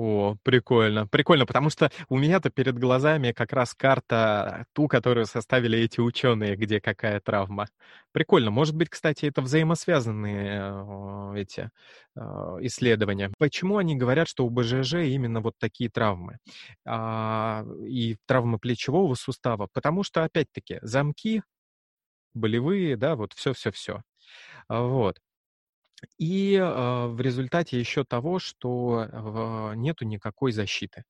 О, 0.01 0.38
прикольно. 0.44 1.08
Прикольно, 1.08 1.46
потому 1.46 1.70
что 1.70 1.91
у 2.08 2.18
меня-то 2.18 2.50
перед 2.50 2.79
глазами 2.79 3.34
как 3.34 3.51
раз 3.51 3.74
карта 3.74 4.65
ту, 4.72 4.88
которую 4.88 5.25
составили 5.25 5.77
эти 5.77 6.00
ученые, 6.00 6.56
где 6.56 6.79
какая 6.79 7.20
травма. 7.20 7.68
Прикольно. 8.13 8.50
Может 8.50 8.77
быть, 8.77 8.88
кстати, 8.89 9.25
это 9.25 9.41
взаимосвязанные 9.41 10.62
э, 10.62 11.41
эти 11.41 11.70
э, 12.15 12.20
исследования. 12.62 13.29
Почему 13.39 13.75
они 13.75 13.98
говорят, 13.98 14.29
что 14.29 14.46
у 14.46 14.50
БЖЖ 14.50 14.94
именно 15.03 15.41
вот 15.41 15.56
такие 15.60 15.89
травмы? 15.89 16.38
А, 16.86 17.65
и 17.86 18.15
травмы 18.25 18.58
плечевого 18.58 19.15
сустава? 19.15 19.68
Потому 19.74 20.03
что, 20.03 20.24
опять-таки, 20.24 20.79
замки 20.82 21.44
болевые, 22.34 22.96
да, 22.96 23.18
вот 23.18 23.34
все-все-все. 23.34 24.01
Вот. 24.70 25.18
И 26.18 26.56
э, 26.56 27.08
в 27.08 27.20
результате 27.22 27.79
еще 27.79 28.03
того, 28.03 28.39
что 28.39 29.08
э, 29.12 29.75
нету 29.75 30.06
никакой 30.06 30.51
защиты. 30.51 31.03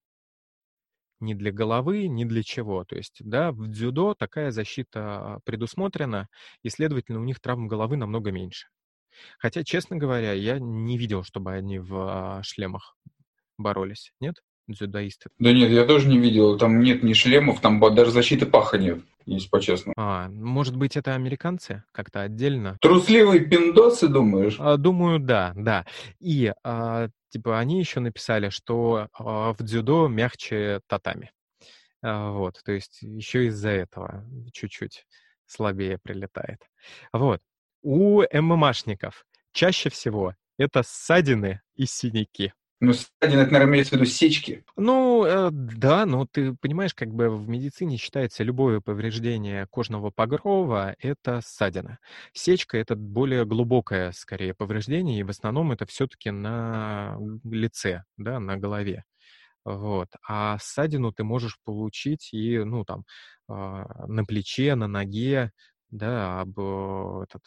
Ни 1.20 1.34
для 1.34 1.52
головы, 1.52 2.08
ни 2.08 2.24
для 2.24 2.44
чего. 2.44 2.86
То 2.86 2.96
есть, 2.96 3.18
да, 3.24 3.52
в 3.52 3.68
дзюдо 3.68 4.16
такая 4.16 4.52
защита 4.52 5.40
предусмотрена, 5.44 6.28
и, 6.64 6.70
следовательно, 6.70 7.20
у 7.20 7.26
них 7.26 7.40
травм 7.42 7.68
головы 7.68 7.98
намного 7.98 8.32
меньше. 8.32 8.68
Хотя, 9.38 9.64
честно 9.64 9.98
говоря, 9.98 10.34
я 10.34 10.60
не 10.60 10.98
видел, 10.98 11.24
чтобы 11.24 11.54
они 11.54 11.80
в 11.80 11.94
а, 11.96 12.44
шлемах 12.44 12.98
боролись. 13.58 14.14
Нет? 14.22 14.36
Дзюдоисты? 14.70 15.30
Да 15.40 15.52
нет, 15.52 15.70
я 15.70 15.86
тоже 15.86 16.08
не 16.08 16.18
видел. 16.18 16.58
Там 16.58 16.80
нет 16.80 17.04
ни 17.04 17.14
шлемов, 17.14 17.62
там 17.62 17.80
даже 17.94 18.12
защиты 18.12 18.46
паха 18.46 18.78
нет, 18.78 19.00
если 19.26 19.50
по-честному. 19.50 19.94
А, 19.98 20.30
может 20.30 20.76
быть, 20.76 20.98
это 20.98 21.16
американцы 21.16 21.84
как-то 21.92 22.22
отдельно? 22.22 22.78
Трусливые 22.82 23.42
пиндосы, 23.42 24.08
думаешь? 24.08 24.58
А, 24.60 24.78
думаю, 24.78 25.20
да, 25.20 25.54
да. 25.56 25.86
И, 26.20 26.54
а, 26.64 27.10
типа, 27.30 27.60
они 27.60 27.80
еще 27.80 28.00
написали, 28.00 28.50
что 28.50 29.08
а, 29.14 29.54
в 29.54 29.64
дзюдо 29.64 30.08
мягче 30.08 30.82
татами. 30.88 31.32
А, 32.02 32.32
вот, 32.32 32.62
то 32.64 32.72
есть 32.72 33.02
еще 33.02 33.48
из-за 33.48 33.70
этого 33.70 34.26
чуть-чуть 34.54 35.06
слабее 35.46 35.98
прилетает. 36.02 36.62
Вот. 37.12 37.42
У 37.82 38.24
ММАшников 38.32 39.26
чаще 39.52 39.90
всего 39.90 40.36
это 40.58 40.84
ссадины 40.84 41.62
и 41.76 41.86
синяки. 41.86 42.54
Ну, 42.82 42.94
ссадины, 42.94 43.42
это, 43.42 43.52
наверное, 43.52 43.74
имеется 43.74 43.96
в 43.96 44.00
виду 44.00 44.06
сечки. 44.06 44.64
Ну, 44.78 45.26
э, 45.26 45.50
да, 45.52 46.06
но 46.06 46.26
ты 46.26 46.56
понимаешь, 46.56 46.94
как 46.94 47.10
бы 47.10 47.30
в 47.30 47.50
медицине 47.50 47.98
считается 47.98 48.44
любое 48.44 48.80
повреждение 48.80 49.68
кожного 49.68 50.12
покрова— 50.12 50.96
это 51.00 51.42
ссадина. 51.44 52.00
Сечка— 52.32 52.78
это 52.80 52.96
более 52.96 53.46
глубокое, 53.46 54.14
скорее, 54.14 54.54
повреждение, 54.54 55.20
и 55.20 55.24
в 55.24 55.30
основном 55.30 55.74
это 55.74 55.86
все-таки 55.86 56.32
на 56.32 57.18
лице, 57.44 58.04
да, 58.16 58.40
на 58.40 58.56
голове. 58.56 59.04
Вот. 59.66 60.08
А 60.26 60.58
ссадину 60.60 61.12
ты 61.12 61.26
можешь 61.26 61.60
получить 61.66 62.30
и, 62.34 62.60
ну, 62.60 62.86
там, 62.86 63.04
э, 63.50 63.54
на 63.54 64.24
плече, 64.26 64.76
на 64.76 64.88
ноге, 64.88 65.52
да, 65.92 66.42
об 66.42 66.58
э, 66.58 67.24
этот 67.24 67.44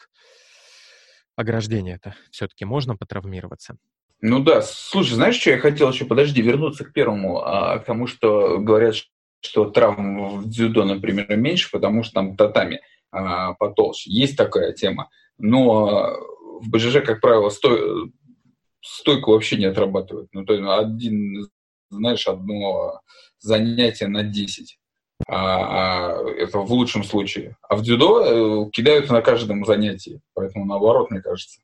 ограждение 1.35 1.95
это 1.95 2.15
все-таки 2.31 2.65
можно 2.65 2.95
потравмироваться. 2.95 3.77
Ну 4.25 4.39
да, 4.39 4.61
слушай, 4.61 5.15
знаешь, 5.15 5.35
что 5.35 5.49
я 5.49 5.57
хотел 5.57 5.91
еще, 5.91 6.05
подожди, 6.05 6.41
вернуться 6.41 6.85
к 6.85 6.93
первому, 6.93 7.41
а, 7.41 7.77
к 7.79 7.83
тому, 7.83 8.07
что 8.07 8.57
говорят, 8.57 8.95
что 9.41 9.69
травм 9.69 10.39
в 10.39 10.49
дзюдо, 10.49 10.85
например, 10.85 11.35
меньше, 11.35 11.69
потому 11.69 12.03
что 12.03 12.13
там 12.13 12.37
татами 12.37 12.79
а, 13.11 13.53
потолще. 13.55 14.09
Есть 14.09 14.37
такая 14.37 14.71
тема. 14.71 15.09
Но 15.37 16.15
в 16.61 16.69
БЖЖ, 16.69 17.03
как 17.05 17.19
правило, 17.19 17.49
сто... 17.49 18.07
стойку 18.79 19.31
вообще 19.31 19.57
не 19.57 19.65
отрабатывают. 19.65 20.29
Ну, 20.31 20.45
то 20.45 20.53
есть 20.53 20.65
один, 20.65 21.49
знаешь, 21.89 22.25
одно 22.25 23.01
занятие 23.39 24.07
на 24.07 24.23
10. 24.23 24.79
А, 25.27 26.15
а, 26.15 26.29
это 26.29 26.59
в 26.59 26.71
лучшем 26.71 27.03
случае. 27.03 27.57
А 27.67 27.75
в 27.75 27.81
дзюдо 27.81 28.67
э, 28.67 28.71
кидают 28.71 29.09
на 29.09 29.21
каждом 29.21 29.65
занятии. 29.65 30.21
Поэтому 30.33 30.63
наоборот, 30.63 31.11
мне 31.11 31.19
кажется. 31.19 31.59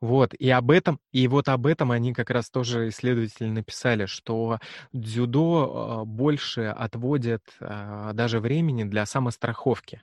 Вот, 0.00 0.32
и 0.34 0.48
об 0.50 0.70
этом, 0.70 1.00
и 1.10 1.26
вот 1.26 1.48
об 1.48 1.66
этом 1.66 1.90
они 1.90 2.14
как 2.14 2.30
раз 2.30 2.50
тоже 2.50 2.88
исследователи 2.88 3.48
написали, 3.48 4.06
что 4.06 4.60
дзюдо 4.92 6.00
а, 6.02 6.04
больше 6.04 6.62
отводят 6.66 7.42
а, 7.60 8.12
даже 8.12 8.38
времени 8.38 8.84
для 8.84 9.06
самостраховки. 9.06 10.02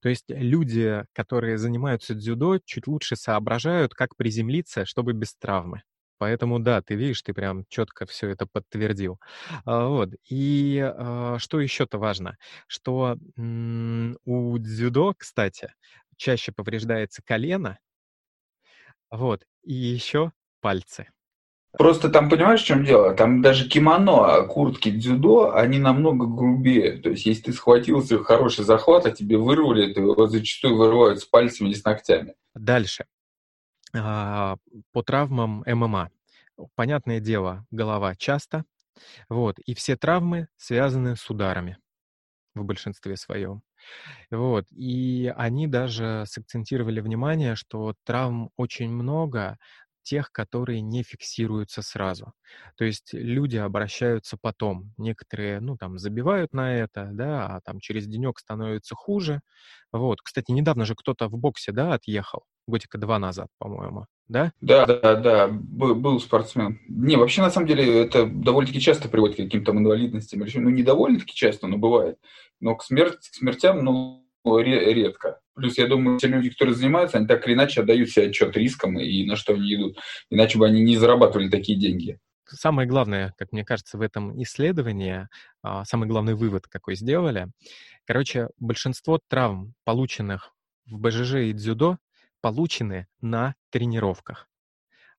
То 0.00 0.08
есть 0.08 0.26
люди, 0.28 1.04
которые 1.12 1.58
занимаются 1.58 2.14
дзюдо, 2.14 2.60
чуть 2.64 2.86
лучше 2.86 3.16
соображают, 3.16 3.94
как 3.94 4.16
приземлиться, 4.16 4.86
чтобы 4.86 5.12
без 5.14 5.34
травмы. 5.34 5.82
Поэтому 6.18 6.60
да, 6.60 6.80
ты 6.80 6.94
видишь, 6.94 7.22
ты 7.22 7.34
прям 7.34 7.64
четко 7.68 8.06
все 8.06 8.28
это 8.30 8.46
подтвердил. 8.46 9.18
А, 9.64 9.88
вот. 9.88 10.10
И 10.30 10.78
что 11.38 11.60
еще-то 11.60 11.98
важно, 11.98 12.36
что 12.68 13.18
у 13.36 14.58
дзюдо, 14.58 15.14
кстати, 15.18 15.74
чаще 16.16 16.52
повреждается 16.52 17.20
колено, 17.24 17.78
вот. 19.16 19.44
И 19.62 19.72
еще 19.72 20.32
пальцы. 20.60 21.08
Просто 21.76 22.08
там, 22.08 22.30
понимаешь, 22.30 22.62
в 22.62 22.66
чем 22.66 22.84
дело? 22.84 23.14
Там 23.14 23.42
даже 23.42 23.68
кимоно, 23.68 24.34
а 24.34 24.46
куртки 24.46 24.90
дзюдо, 24.90 25.54
они 25.54 25.78
намного 25.78 26.26
грубее. 26.26 26.98
То 26.98 27.10
есть, 27.10 27.26
если 27.26 27.44
ты 27.44 27.52
схватился 27.52 28.22
хороший 28.22 28.64
захват, 28.64 29.06
а 29.06 29.10
тебе 29.10 29.38
вырвали, 29.38 29.92
то 29.92 30.00
его 30.00 30.26
зачастую 30.28 30.76
вырывают 30.76 31.20
с 31.20 31.24
пальцами 31.24 31.68
или 31.68 31.74
с 31.74 31.84
ногтями. 31.84 32.34
Дальше. 32.54 33.06
А, 33.92 34.56
по 34.92 35.02
травмам 35.02 35.64
ММА. 35.66 36.10
Понятное 36.76 37.18
дело, 37.18 37.66
голова 37.72 38.14
часто. 38.14 38.64
Вот. 39.28 39.58
И 39.58 39.74
все 39.74 39.96
травмы 39.96 40.46
связаны 40.56 41.16
с 41.16 41.28
ударами 41.28 41.78
в 42.54 42.64
большинстве 42.64 43.16
своем. 43.16 43.62
Вот. 44.30 44.66
И 44.72 45.32
они 45.36 45.66
даже 45.66 46.24
сакцентировали 46.26 47.00
внимание, 47.00 47.56
что 47.56 47.94
травм 48.04 48.50
очень 48.56 48.90
много 48.90 49.58
тех, 50.04 50.30
которые 50.30 50.80
не 50.80 51.02
фиксируются 51.02 51.82
сразу. 51.82 52.32
То 52.76 52.84
есть 52.84 53.12
люди 53.12 53.56
обращаются 53.56 54.36
потом. 54.40 54.92
Некоторые, 54.96 55.58
ну, 55.60 55.76
там, 55.76 55.98
забивают 55.98 56.52
на 56.52 56.76
это, 56.76 57.10
да, 57.12 57.46
а 57.48 57.60
там 57.62 57.80
через 57.80 58.06
денек 58.06 58.38
становится 58.38 58.94
хуже. 58.94 59.40
Вот. 59.90 60.20
Кстати, 60.22 60.52
недавно 60.52 60.84
же 60.84 60.94
кто-то 60.94 61.28
в 61.28 61.36
боксе, 61.36 61.72
да, 61.72 61.94
отъехал. 61.94 62.44
Годика 62.66 62.98
два 62.98 63.18
назад, 63.18 63.48
по-моему, 63.58 64.06
да? 64.28 64.52
Да, 64.60 64.86
да, 64.86 65.16
да, 65.16 65.48
был, 65.48 65.94
был 65.94 66.20
спортсмен. 66.20 66.80
Не, 66.88 67.16
вообще, 67.16 67.42
на 67.42 67.50
самом 67.50 67.66
деле, 67.66 68.04
это 68.04 68.26
довольно-таки 68.26 68.80
часто 68.80 69.08
приводит 69.08 69.36
к 69.36 69.40
каким-то 69.40 69.72
инвалидностям. 69.72 70.40
Ну, 70.40 70.70
не 70.70 70.82
довольно-таки 70.82 71.34
часто, 71.34 71.66
но 71.66 71.76
бывает. 71.76 72.18
Но 72.60 72.74
к, 72.74 72.84
смерти, 72.84 73.30
к 73.30 73.34
смертям, 73.34 73.84
ну, 73.84 74.23
редко. 74.44 75.40
Плюс, 75.54 75.78
я 75.78 75.86
думаю, 75.86 76.18
те 76.18 76.26
люди, 76.26 76.50
которые 76.50 76.74
занимаются, 76.74 77.18
они 77.18 77.26
так 77.26 77.46
или 77.46 77.54
иначе 77.54 77.80
отдают 77.80 78.10
себе 78.10 78.26
отчет 78.26 78.56
рискам 78.56 78.98
и 78.98 79.24
на 79.24 79.36
что 79.36 79.54
они 79.54 79.74
идут. 79.74 79.98
Иначе 80.30 80.58
бы 80.58 80.66
они 80.66 80.82
не 80.82 80.96
зарабатывали 80.96 81.48
такие 81.48 81.78
деньги. 81.78 82.18
Самое 82.46 82.86
главное, 82.86 83.34
как 83.38 83.52
мне 83.52 83.64
кажется, 83.64 83.96
в 83.96 84.02
этом 84.02 84.40
исследовании, 84.42 85.28
а, 85.62 85.84
самый 85.84 86.08
главный 86.08 86.34
вывод, 86.34 86.66
какой 86.68 86.94
сделали, 86.94 87.48
короче, 88.04 88.48
большинство 88.58 89.18
травм, 89.28 89.74
полученных 89.84 90.52
в 90.86 90.98
БЖЖ 90.98 91.36
и 91.36 91.52
дзюдо, 91.52 91.98
получены 92.42 93.06
на 93.22 93.54
тренировках, 93.70 94.48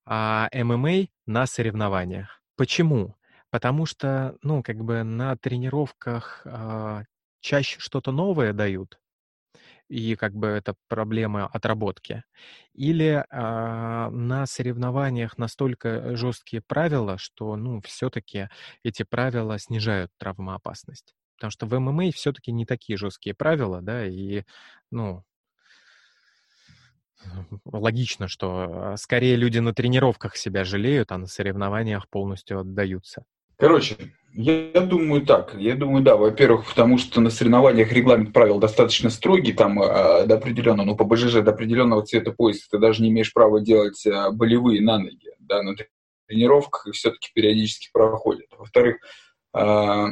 а 0.05 0.48
ММА 0.53 1.08
на 1.25 1.48
соревнованиях. 1.48 2.44
Почему? 2.55 3.15
Потому 3.50 3.88
что, 3.88 4.38
ну, 4.44 4.62
как 4.62 4.84
бы 4.84 5.01
на 5.03 5.36
тренировках 5.36 6.41
э, 6.46 7.03
чаще 7.39 7.79
что-то 7.79 8.12
новое 8.12 8.53
дают, 8.53 9.00
и 9.89 10.15
как 10.15 10.34
бы 10.34 10.48
это 10.48 10.75
проблема 10.88 11.48
отработки. 11.48 12.24
Или 12.74 13.25
э, 13.30 14.10
на 14.10 14.46
соревнованиях 14.46 15.38
настолько 15.38 16.15
жесткие 16.15 16.62
правила, 16.62 17.18
что, 17.18 17.56
ну, 17.56 17.82
все-таки 17.82 18.50
эти 18.84 19.04
правила 19.04 19.60
снижают 19.60 20.12
травмоопасность. 20.18 21.15
Потому 21.38 21.51
что 21.51 21.65
в 21.68 21.80
ММА 21.80 22.12
все-таки 22.12 22.51
не 22.51 22.65
такие 22.65 22.98
жесткие 22.98 23.36
правила, 23.36 23.82
да, 23.82 24.06
и, 24.08 24.44
ну, 24.92 25.24
логично, 27.65 28.27
что 28.27 28.96
скорее 28.98 29.36
люди 29.36 29.60
на 29.60 29.74
тренировках 29.74 30.36
себя 30.36 30.63
жалеют, 30.63 31.12
а 31.12 31.18
на 31.18 31.27
соревнованиях 31.27 32.10
полностью 32.10 32.60
отдаются. 32.60 33.25
Короче, 33.57 33.95
я 34.33 34.81
думаю 34.81 35.25
так. 35.25 35.55
Я 35.57 35.75
думаю, 35.75 36.03
да. 36.03 36.17
Во-первых, 36.17 36.67
потому 36.67 36.97
что 36.97 37.21
на 37.21 37.29
соревнованиях 37.29 37.91
регламент 37.93 38.33
правил 38.33 38.59
достаточно 38.59 39.09
строгий, 39.09 39.53
там 39.53 39.81
э, 39.81 40.25
до 40.25 40.35
определенного, 40.35 40.88
ну, 40.88 40.95
по 40.97 41.05
БЖЖ 41.05 41.41
до 41.41 41.51
определенного 41.51 42.05
цвета 42.05 42.31
пояса 42.31 42.67
ты 42.69 42.77
даже 42.77 43.01
не 43.01 43.09
имеешь 43.09 43.31
права 43.31 43.62
делать 43.62 44.05
э, 44.05 44.31
болевые 44.31 44.81
на 44.81 44.97
ноги, 44.97 45.31
да, 45.39 45.63
на 45.63 45.74
тренировках, 46.27 46.88
и 46.88 46.91
все-таки 46.91 47.29
периодически 47.33 47.89
проходят. 47.93 48.47
Во-вторых, 48.57 48.97
э, 49.55 50.05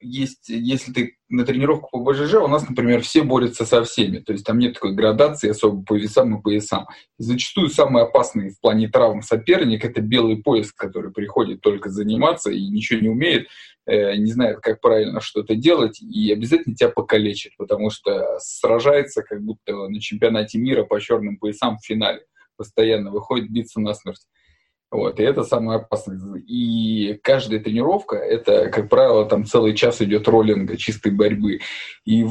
есть, 0.00 0.48
если 0.48 0.92
ты 0.92 1.16
на 1.28 1.44
тренировку 1.44 1.88
по 1.90 1.98
БЖЖ, 1.98 2.34
у 2.34 2.48
нас, 2.48 2.68
например, 2.68 3.02
все 3.02 3.22
борются 3.22 3.64
со 3.66 3.82
всеми. 3.84 4.18
То 4.18 4.32
есть 4.32 4.44
там 4.44 4.58
нет 4.58 4.74
такой 4.74 4.94
градации 4.94 5.50
особо 5.50 5.84
по 5.84 5.94
весам 5.94 6.36
и 6.36 6.42
поясам. 6.42 6.86
И 7.18 7.22
зачастую 7.22 7.68
самый 7.68 8.02
опасный 8.02 8.50
в 8.50 8.60
плане 8.60 8.88
травм 8.88 9.22
соперник– 9.22 9.84
это 9.86 10.00
белый 10.00 10.42
пояс, 10.42 10.72
который 10.72 11.12
приходит 11.12 11.60
только 11.60 11.90
заниматься 11.90 12.50
и 12.50 12.68
ничего 12.68 13.00
не 13.00 13.08
умеет, 13.08 13.48
э, 13.86 14.16
не 14.16 14.30
знает, 14.30 14.60
как 14.60 14.80
правильно 14.80 15.20
что-то 15.20 15.54
делать, 15.54 16.00
и 16.00 16.32
обязательно 16.32 16.74
тебя 16.74 16.90
покалечит, 16.90 17.52
потому 17.56 17.90
что 17.90 18.38
сражается 18.40 19.22
как 19.22 19.42
будто 19.42 19.88
на 19.88 20.00
чемпионате 20.00 20.58
мира 20.58 20.84
по 20.84 21.00
черным 21.00 21.38
поясам 21.38 21.78
в 21.78 21.84
финале. 21.84 22.24
Постоянно 22.56 23.10
выходит 23.10 23.50
биться 23.50 23.80
насмерть. 23.80 24.22
Вот, 24.90 25.20
и 25.20 25.22
это 25.22 25.42
самое 25.42 25.80
опасное. 25.80 26.18
И 26.46 27.18
каждая 27.22 27.60
тренировка, 27.60 28.16
это, 28.16 28.70
как 28.70 28.88
правило, 28.88 29.26
там 29.26 29.44
целый 29.44 29.74
час 29.74 30.00
идет 30.00 30.26
роллинга, 30.28 30.78
чистой 30.78 31.12
борьбы. 31.12 31.60
И, 32.06 32.26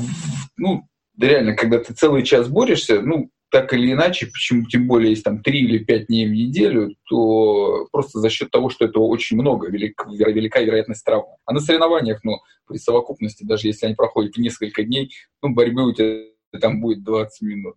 ну, 0.57 0.87
реально, 1.19 1.55
когда 1.55 1.77
ты 1.79 1.93
целый 1.93 2.23
час 2.23 2.47
борешься, 2.47 3.01
ну, 3.01 3.29
так 3.49 3.73
или 3.73 3.93
иначе, 3.93 4.25
почему 4.25 4.65
тем 4.65 4.87
более 4.87 5.11
есть 5.11 5.23
там 5.23 5.41
три 5.41 5.61
или 5.61 5.77
пять 5.77 6.07
дней 6.07 6.27
в 6.27 6.31
неделю, 6.31 6.95
то 7.07 7.87
просто 7.91 8.19
за 8.19 8.29
счет 8.29 8.51
того, 8.51 8.69
что 8.69 8.85
этого 8.85 9.03
очень 9.03 9.37
много, 9.37 9.69
велик, 9.69 10.05
велика 10.07 10.59
вероятность 10.59 11.05
травмы. 11.05 11.35
А 11.45 11.53
на 11.53 11.59
соревнованиях, 11.59 12.23
ну, 12.23 12.39
при 12.67 12.77
совокупности, 12.77 13.43
даже 13.43 13.67
если 13.67 13.85
они 13.85 13.95
проходят 13.95 14.35
несколько 14.37 14.83
дней, 14.83 15.13
ну, 15.41 15.53
борьбы 15.53 15.87
у 15.87 15.93
тебя 15.93 16.23
там 16.59 16.81
будет 16.81 17.03
20 17.03 17.41
минут. 17.43 17.75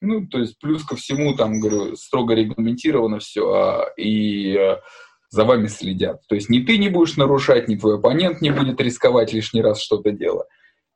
Ну, 0.00 0.26
то 0.26 0.38
есть 0.38 0.58
плюс 0.58 0.84
ко 0.84 0.96
всему, 0.96 1.34
там, 1.34 1.60
говорю, 1.60 1.96
строго 1.96 2.34
регламентировано 2.34 3.18
все, 3.18 3.50
а, 3.50 3.92
и 3.96 4.56
а, 4.56 4.80
за 5.30 5.44
вами 5.44 5.66
следят. 5.68 6.20
То 6.28 6.34
есть 6.34 6.48
ни 6.48 6.60
ты 6.60 6.78
не 6.78 6.88
будешь 6.88 7.16
нарушать, 7.16 7.68
ни 7.68 7.76
твой 7.76 7.96
оппонент 7.96 8.40
не 8.40 8.50
будет 8.50 8.80
рисковать 8.80 9.32
лишний 9.32 9.62
раз 9.62 9.80
что-то 9.80 10.10
делать. 10.10 10.46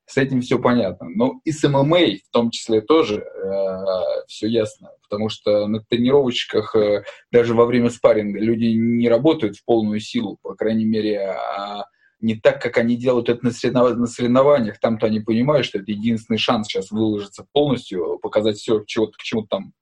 С 0.06 0.16
этим 0.16 0.40
все 0.40 0.58
понятно. 0.58 1.08
Но 1.08 1.40
и 1.44 1.52
с 1.52 1.66
ММА 1.66 2.16
в 2.16 2.32
том 2.32 2.50
числе 2.50 2.80
тоже 2.80 3.20
э, 3.20 4.24
все 4.26 4.48
ясно. 4.48 4.90
Потому 5.08 5.28
что 5.28 5.68
на 5.68 5.84
тренировочках, 5.84 6.74
э, 6.74 7.04
даже 7.30 7.54
во 7.54 7.64
время 7.64 7.90
спарринга, 7.90 8.40
люди 8.40 8.66
не 8.76 9.08
работают 9.08 9.56
в 9.56 9.64
полную 9.64 10.00
силу, 10.00 10.36
по 10.42 10.56
крайней 10.56 10.84
мере, 10.84 11.20
а 11.20 11.84
не 12.20 12.37
так, 12.37 12.61
как 12.61 12.78
они 12.78 12.96
делают 12.96 13.28
это 13.28 13.44
на, 13.44 13.52
соревнованиях. 13.52 14.78
Там-то 14.78 15.06
они 15.06 15.20
понимают, 15.20 15.66
что 15.66 15.78
это 15.78 15.90
единственный 15.90 16.38
шанс 16.38 16.66
сейчас 16.66 16.90
выложиться 16.90 17.46
полностью, 17.52 18.18
показать 18.18 18.56
все, 18.59 18.85
чего 18.87 19.09
к 19.09 19.16
чему 19.18 19.46
там 19.46 19.72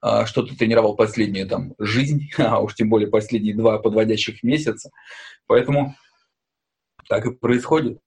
а, 0.00 0.26
что 0.26 0.42
ты 0.42 0.56
тренировал 0.56 0.96
последнюю 0.96 1.48
там 1.48 1.74
жизнь, 1.78 2.30
а 2.38 2.60
уж 2.60 2.74
тем 2.74 2.88
более 2.88 3.08
последние 3.08 3.54
два 3.54 3.78
подводящих 3.78 4.42
месяца. 4.42 4.90
Поэтому 5.46 5.96
так 7.08 7.26
и 7.26 7.32
происходит. 7.32 7.98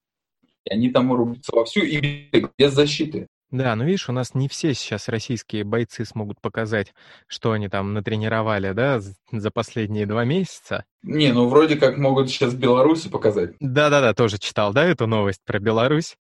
И 0.65 0.73
они 0.73 0.89
там 0.89 1.13
рубятся 1.13 1.55
вовсю 1.55 1.81
и 1.81 2.29
без 2.57 2.73
защиты. 2.73 3.27
Да, 3.55 3.73
ну 3.77 3.85
видишь, 3.85 4.09
у 4.09 4.11
нас 4.11 4.35
не 4.35 4.49
все 4.49 4.73
сейчас 4.73 5.07
российские 5.07 5.63
бойцы 5.63 6.03
смогут 6.03 6.41
показать, 6.41 6.93
что 7.25 7.53
они 7.53 7.69
там 7.69 7.93
натренировали, 7.93 8.73
да, 8.73 8.99
за 9.31 9.49
последние 9.49 10.05
два 10.05 10.25
месяца. 10.25 10.83
Не, 11.03 11.31
ну 11.31 11.47
вроде 11.47 11.77
как 11.77 11.95
могут 11.95 12.29
сейчас 12.29 12.53
Беларуси 12.53 13.07
показать. 13.07 13.55
Да-да-да, 13.61 14.13
тоже 14.13 14.39
читал, 14.39 14.73
да, 14.73 14.83
эту 14.83 15.07
новость 15.07 15.39
про 15.45 15.59
Беларусь. 15.59 16.17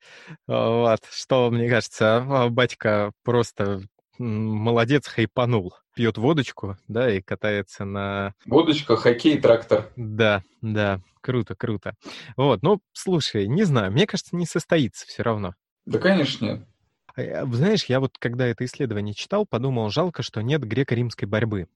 Вот, 0.47 1.01
что, 1.11 1.51
мне 1.51 1.67
кажется, 1.67 2.25
а, 2.25 2.47
батька 2.47 3.11
просто 3.25 3.81
молодец, 4.17 5.05
хайпанул. 5.05 5.75
Пьет 5.93 6.17
водочку, 6.17 6.77
да, 6.87 7.11
и 7.11 7.21
катается 7.21 7.83
на... 7.83 8.33
Водочка, 8.45 8.95
хоккей, 8.95 9.37
трактор. 9.41 9.91
Да, 9.97 10.41
да, 10.61 11.01
круто, 11.19 11.53
круто. 11.55 11.95
Вот, 12.37 12.63
ну, 12.63 12.79
слушай, 12.93 13.45
не 13.45 13.65
знаю, 13.65 13.91
мне 13.91 14.07
кажется, 14.07 14.37
не 14.37 14.45
состоится 14.45 15.05
все 15.05 15.21
равно. 15.21 15.53
Да, 15.85 15.99
конечно, 15.99 16.45
нет. 16.45 16.67
А, 17.15 17.45
знаешь, 17.45 17.85
я 17.85 17.99
вот 17.99 18.17
когда 18.19 18.45
это 18.47 18.65
исследование 18.65 19.13
читал, 19.13 19.45
подумал, 19.45 19.89
жалко, 19.89 20.23
что 20.23 20.41
нет 20.41 20.63
греко-римской 20.63 21.27
борьбы. 21.27 21.67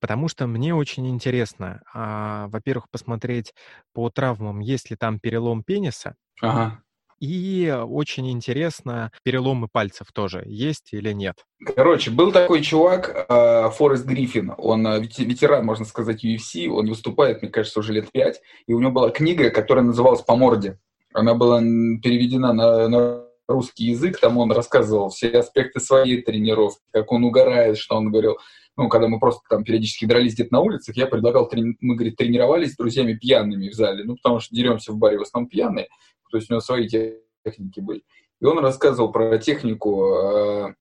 Потому 0.00 0.28
что 0.28 0.46
мне 0.46 0.74
очень 0.74 1.08
интересно, 1.08 1.82
а, 1.92 2.48
во-первых, 2.48 2.88
посмотреть 2.90 3.54
по 3.92 4.10
травмам, 4.10 4.60
есть 4.60 4.90
ли 4.90 4.96
там 4.96 5.18
перелом 5.18 5.62
пениса. 5.62 6.14
Ага. 6.40 6.82
И 7.18 7.74
очень 7.86 8.30
интересно, 8.30 9.10
переломы 9.22 9.68
пальцев 9.72 10.08
тоже 10.12 10.42
есть 10.44 10.92
или 10.92 11.12
нет. 11.12 11.46
Короче, 11.74 12.10
был 12.10 12.30
такой 12.30 12.60
чувак, 12.60 13.26
э, 13.28 13.70
Форест 13.70 14.04
Гриффин, 14.04 14.52
он 14.58 14.86
э, 14.86 15.00
ветеран, 15.00 15.64
можно 15.64 15.86
сказать, 15.86 16.22
UFC, 16.24 16.68
он 16.68 16.88
выступает, 16.88 17.40
мне 17.40 17.50
кажется, 17.50 17.80
уже 17.80 17.94
лет 17.94 18.12
пять, 18.12 18.42
и 18.66 18.74
у 18.74 18.80
него 18.80 18.90
была 18.90 19.10
книга, 19.10 19.48
которая 19.48 19.84
называлась 19.86 20.20
«По 20.20 20.36
морде». 20.36 20.78
Она 21.14 21.32
была 21.32 21.60
переведена 21.60 22.52
на, 22.52 22.88
на 22.88 23.25
русский 23.48 23.84
язык, 23.84 24.18
там 24.20 24.38
он 24.38 24.52
рассказывал 24.52 25.10
все 25.10 25.28
аспекты 25.30 25.80
своей 25.80 26.22
тренировки, 26.22 26.82
как 26.92 27.10
он 27.12 27.24
угорает, 27.24 27.78
что 27.78 27.96
он 27.96 28.10
говорил, 28.10 28.38
ну, 28.76 28.88
когда 28.88 29.08
мы 29.08 29.18
просто 29.18 29.40
там 29.48 29.64
периодически 29.64 30.04
дрались 30.04 30.34
где-то 30.34 30.52
на 30.52 30.60
улицах, 30.60 30.96
я 30.96 31.06
предлагал, 31.06 31.50
мы, 31.80 31.94
говорит, 31.94 32.16
тренировались 32.16 32.72
с 32.72 32.76
друзьями 32.76 33.14
пьяными 33.14 33.68
в 33.68 33.74
зале, 33.74 34.04
ну, 34.04 34.16
потому 34.16 34.40
что 34.40 34.54
деремся 34.54 34.92
в 34.92 34.96
баре 34.96 35.18
в 35.18 35.22
основном 35.22 35.48
пьяные, 35.48 35.88
то 36.30 36.36
есть 36.36 36.50
у 36.50 36.54
него 36.54 36.60
свои 36.60 36.88
техники 36.88 37.80
были. 37.80 38.02
И 38.40 38.44
он 38.44 38.58
рассказывал 38.58 39.12
про 39.12 39.38
технику 39.38 40.14
э, 40.14 40.74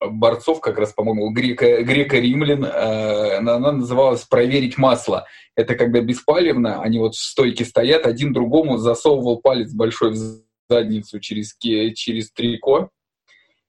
борцов, 0.00 0.60
как 0.60 0.78
раз, 0.78 0.92
по-моему, 0.94 1.30
греко, 1.32 1.82
греко-римлян, 1.82 2.64
э, 2.64 3.36
она 3.36 3.72
называлась 3.72 4.22
«проверить 4.22 4.78
масло». 4.78 5.26
Это 5.54 5.74
когда 5.74 6.00
беспалевно, 6.00 6.80
они 6.80 6.98
вот 6.98 7.14
в 7.14 7.20
стойке 7.22 7.64
стоят, 7.64 8.06
один 8.06 8.32
другому 8.32 8.78
засовывал 8.78 9.40
палец 9.40 9.72
большой 9.72 10.12
в 10.12 10.44
задницу 10.68 11.20
через, 11.20 11.56
через 11.56 12.30
трико. 12.32 12.90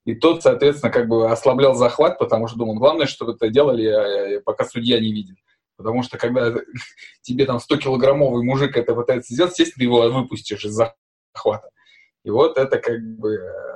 И 0.06 0.14
тот, 0.14 0.44
соответственно, 0.44 0.92
как 0.92 1.08
бы 1.08 1.30
ослаблял 1.30 1.74
захват, 1.74 2.20
потому 2.20 2.48
что 2.48 2.60
думал, 2.60 2.76
главное, 2.76 3.08
чтобы 3.08 3.34
это 3.34 3.50
делали, 3.50 4.38
э, 4.38 4.40
пока 4.42 4.66
судья 4.66 5.00
не 5.00 5.12
видит. 5.12 5.38
Потому 5.78 6.04
что 6.04 6.18
когда 6.18 6.54
тебе 7.22 7.46
там 7.46 7.58
100-килограммовый 7.58 8.44
мужик 8.44 8.78
это 8.78 8.94
пытается 8.94 9.34
сделать, 9.34 9.52
естественно, 9.52 9.80
ты 9.80 9.84
его 9.86 10.10
выпустишь 10.10 10.64
из 10.64 10.74
захвата. 10.74 11.70
И 12.24 12.30
вот 12.30 12.58
это 12.58 12.78
как 12.78 13.02
бы 13.18 13.36
э, 13.36 13.76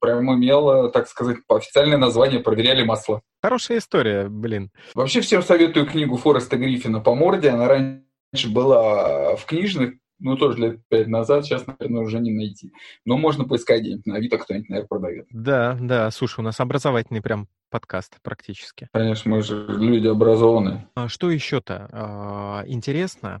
прям 0.00 0.34
имел, 0.34 0.90
так 0.90 1.08
сказать, 1.08 1.38
официальное 1.48 1.98
название 1.98 2.40
«Проверяли 2.40 2.82
масло». 2.82 3.22
Хорошая 3.40 3.78
история, 3.78 4.28
блин. 4.28 4.70
Вообще 4.94 5.20
всем 5.20 5.42
советую 5.42 5.86
книгу 5.86 6.16
Фореста 6.16 6.56
Гриффина 6.56 7.00
«По 7.00 7.14
морде». 7.14 7.50
Она 7.50 7.68
раньше 7.68 8.50
была 8.50 9.36
в 9.36 9.46
книжных, 9.46 9.94
ну, 10.22 10.36
тоже 10.36 10.58
лет 10.58 10.80
пять 10.88 11.08
назад, 11.08 11.44
сейчас, 11.44 11.66
наверное, 11.66 12.02
уже 12.02 12.20
не 12.20 12.32
найти. 12.32 12.72
Но 13.04 13.16
можно 13.16 13.44
поискать 13.44 13.80
где-нибудь 13.80 14.06
на 14.06 14.16
Авито, 14.16 14.38
кто-нибудь, 14.38 14.68
наверное, 14.68 14.88
продает. 14.88 15.26
Да, 15.30 15.76
да, 15.80 16.10
слушай, 16.10 16.40
у 16.40 16.42
нас 16.42 16.60
образовательный 16.60 17.20
прям 17.20 17.48
подкаст 17.70 18.18
практически. 18.22 18.88
Конечно, 18.92 19.30
мы 19.30 19.42
же 19.42 19.66
люди 19.66 20.06
образованные. 20.06 20.88
А 20.94 21.08
что 21.08 21.30
еще-то 21.30 21.88
а, 21.90 22.62
интересно? 22.66 23.40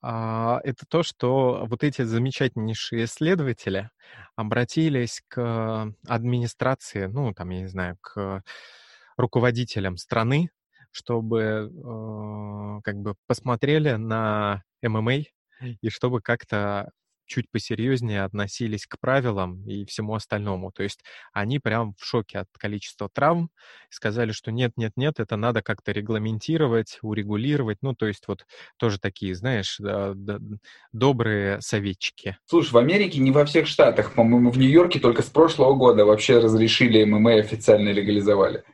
А, 0.00 0.60
это 0.62 0.84
то, 0.88 1.02
что 1.02 1.66
вот 1.68 1.82
эти 1.82 2.02
замечательнейшие 2.02 3.04
исследователи 3.04 3.90
обратились 4.36 5.22
к 5.28 5.92
администрации, 6.06 7.06
ну, 7.06 7.32
там, 7.34 7.50
я 7.50 7.60
не 7.62 7.68
знаю, 7.68 7.96
к 8.00 8.42
руководителям 9.16 9.96
страны, 9.96 10.50
чтобы 10.90 11.70
э, 11.70 12.80
как 12.84 12.96
бы 12.96 13.14
посмотрели 13.26 13.92
на 13.92 14.62
ММА 14.82 15.22
и 15.80 15.88
чтобы 15.88 16.20
как-то 16.20 16.90
чуть 17.26 17.50
посерьезнее 17.50 18.24
относились 18.24 18.86
к 18.86 18.98
правилам 18.98 19.66
и 19.66 19.84
всему 19.86 20.14
остальному. 20.14 20.70
То 20.72 20.82
есть 20.82 21.02
они 21.32 21.58
прям 21.58 21.94
в 21.98 22.04
шоке 22.04 22.40
от 22.40 22.48
количества 22.58 23.08
травм, 23.12 23.50
сказали, 23.88 24.32
что 24.32 24.52
нет, 24.52 24.72
нет, 24.76 24.92
нет, 24.96 25.18
это 25.18 25.36
надо 25.36 25.62
как-то 25.62 25.92
регламентировать, 25.92 26.98
урегулировать. 27.00 27.78
Ну, 27.80 27.94
то 27.94 28.06
есть 28.06 28.28
вот 28.28 28.44
тоже 28.76 28.98
такие, 28.98 29.34
знаешь, 29.34 29.76
да, 29.78 30.12
да, 30.14 30.38
добрые 30.92 31.60
советчики. 31.62 32.36
Слушай, 32.44 32.72
в 32.72 32.78
Америке 32.78 33.18
не 33.20 33.30
во 33.30 33.46
всех 33.46 33.66
штатах, 33.66 34.14
по-моему, 34.14 34.50
в 34.50 34.58
Нью-Йорке 34.58 35.00
только 35.00 35.22
с 35.22 35.30
прошлого 35.30 35.74
года 35.74 36.04
вообще 36.04 36.38
разрешили 36.38 37.04
ММА 37.04 37.36
официально 37.36 37.90
легализовали. 37.90 38.64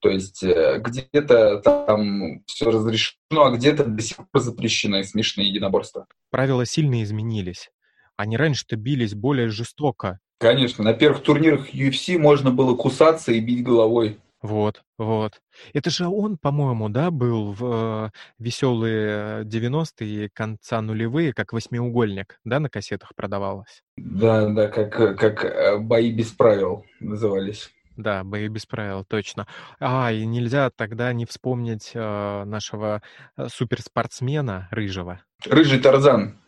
То 0.00 0.10
есть 0.10 0.42
э, 0.42 0.80
где-то 0.80 1.60
там 1.60 2.42
все 2.46 2.70
разрешено, 2.70 3.46
а 3.46 3.50
где-то 3.50 3.84
до 3.84 4.02
сих 4.02 4.16
пор 4.16 4.42
запрещено 4.42 5.02
смешанные 5.02 5.48
единоборства. 5.48 6.06
Правила 6.30 6.64
сильно 6.64 7.02
изменились. 7.02 7.70
Они 8.16 8.36
раньше-то 8.36 8.76
бились 8.76 9.14
более 9.14 9.48
жестоко. 9.48 10.18
Конечно, 10.38 10.84
на 10.84 10.94
первых 10.94 11.22
турнирах 11.22 11.74
UFC 11.74 12.18
можно 12.18 12.50
было 12.50 12.76
кусаться 12.76 13.32
и 13.32 13.40
бить 13.40 13.64
головой. 13.64 14.18
Вот, 14.40 14.82
вот. 14.98 15.40
Это 15.72 15.90
же 15.90 16.06
он, 16.06 16.38
по-моему, 16.38 16.88
да, 16.88 17.10
был 17.10 17.52
в 17.52 17.64
э, 17.64 18.10
веселые 18.38 19.42
90-е, 19.42 20.30
конца 20.32 20.80
нулевые, 20.80 21.32
как 21.32 21.52
восьмиугольник, 21.52 22.38
да, 22.44 22.60
на 22.60 22.70
кассетах 22.70 23.16
продавалось? 23.16 23.82
Да, 23.96 24.48
да, 24.48 24.68
как, 24.68 25.18
как 25.18 25.44
э, 25.44 25.78
бои 25.78 26.12
без 26.12 26.30
правил 26.30 26.84
назывались. 27.00 27.70
Да, 27.98 28.22
бои 28.22 28.46
без 28.46 28.64
правил, 28.64 29.04
точно. 29.04 29.48
А, 29.80 30.12
и 30.12 30.24
нельзя 30.24 30.70
тогда 30.70 31.12
не 31.12 31.26
вспомнить 31.26 31.90
э, 31.94 32.44
нашего 32.44 33.02
суперспортсмена 33.48 34.68
Рыжего. 34.70 35.20
Рыжий 35.44 35.80
Тарзан. 35.80 36.38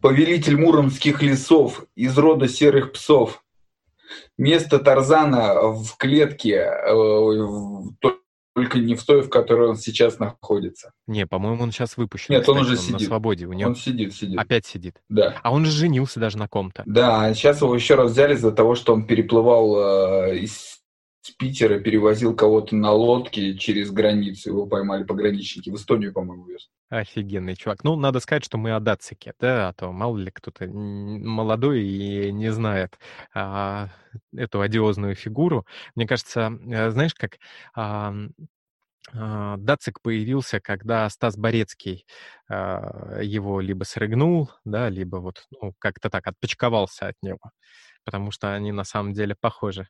Повелитель 0.00 0.56
муромских 0.56 1.22
лесов 1.22 1.84
из 1.94 2.16
рода 2.16 2.48
серых 2.48 2.92
псов. 2.92 3.44
Место 4.38 4.78
Тарзана 4.78 5.68
в 5.68 5.96
клетке, 5.98 6.56
э, 6.56 8.10
только 8.54 8.78
не 8.78 8.94
в 8.94 9.02
той, 9.04 9.22
в 9.22 9.28
которой 9.30 9.68
он 9.70 9.76
сейчас 9.76 10.18
находится. 10.18 10.92
Не, 11.06 11.26
по-моему, 11.26 11.62
он 11.64 11.72
сейчас 11.72 11.96
выпущен. 11.96 12.26
Нет, 12.34 12.42
кстати, 12.42 12.56
он 12.56 12.62
уже 12.62 12.72
он 12.72 12.78
сидит. 12.78 12.92
на 13.00 13.06
свободе. 13.06 13.46
У 13.46 13.52
него 13.52 13.70
Он 13.70 13.76
сидит, 13.76 14.14
сидит. 14.14 14.38
опять 14.38 14.64
сидит. 14.64 14.96
Да. 15.08 15.36
А 15.42 15.52
он 15.52 15.64
же 15.64 15.72
женился 15.72 16.20
даже 16.20 16.38
на 16.38 16.46
ком-то. 16.48 16.82
Да, 16.86 17.24
а 17.24 17.34
сейчас 17.34 17.60
его 17.60 17.74
еще 17.74 17.96
раз 17.96 18.12
взяли 18.12 18.34
из-за 18.34 18.52
того, 18.52 18.74
что 18.76 18.94
он 18.94 19.06
переплывал 19.06 19.76
э, 20.30 20.38
из 20.38 20.78
Питера, 21.38 21.80
перевозил 21.80 22.34
кого-то 22.34 22.76
на 22.76 22.92
лодке 22.92 23.56
через 23.56 23.90
границу. 23.90 24.50
Его 24.50 24.66
поймали 24.66 25.04
пограничники. 25.04 25.70
В 25.70 25.76
Эстонию, 25.76 26.12
по-моему, 26.12 26.46
вез. 26.46 26.68
Офигенный 26.90 27.56
чувак. 27.56 27.82
Ну, 27.82 27.96
надо 27.96 28.20
сказать, 28.20 28.44
что 28.44 28.58
мы 28.58 28.72
о 28.72 28.80
Дацике, 28.80 29.34
да, 29.40 29.68
а 29.68 29.72
то 29.72 29.90
мало 29.90 30.16
ли 30.18 30.30
кто-то 30.30 30.66
молодой 30.68 31.82
и 31.82 32.32
не 32.32 32.52
знает 32.52 32.98
а, 33.34 33.88
эту 34.34 34.60
одиозную 34.60 35.14
фигуру. 35.14 35.66
Мне 35.94 36.06
кажется, 36.06 36.58
э, 36.66 36.90
знаешь, 36.90 37.14
как 37.14 37.38
а, 37.74 38.14
а, 39.12 39.56
Дацик 39.56 40.00
появился, 40.00 40.60
когда 40.60 41.08
Стас 41.08 41.36
Борецкий 41.36 42.06
а, 42.48 43.20
его 43.20 43.60
либо 43.60 43.84
срыгнул, 43.84 44.50
да, 44.64 44.88
либо 44.88 45.16
вот 45.16 45.46
ну, 45.60 45.74
как-то 45.78 46.10
так 46.10 46.26
отпочковался 46.26 47.08
от 47.08 47.16
него, 47.22 47.40
потому 48.04 48.30
что 48.30 48.54
они 48.54 48.72
на 48.72 48.84
самом 48.84 49.12
деле 49.12 49.34
похожи. 49.38 49.88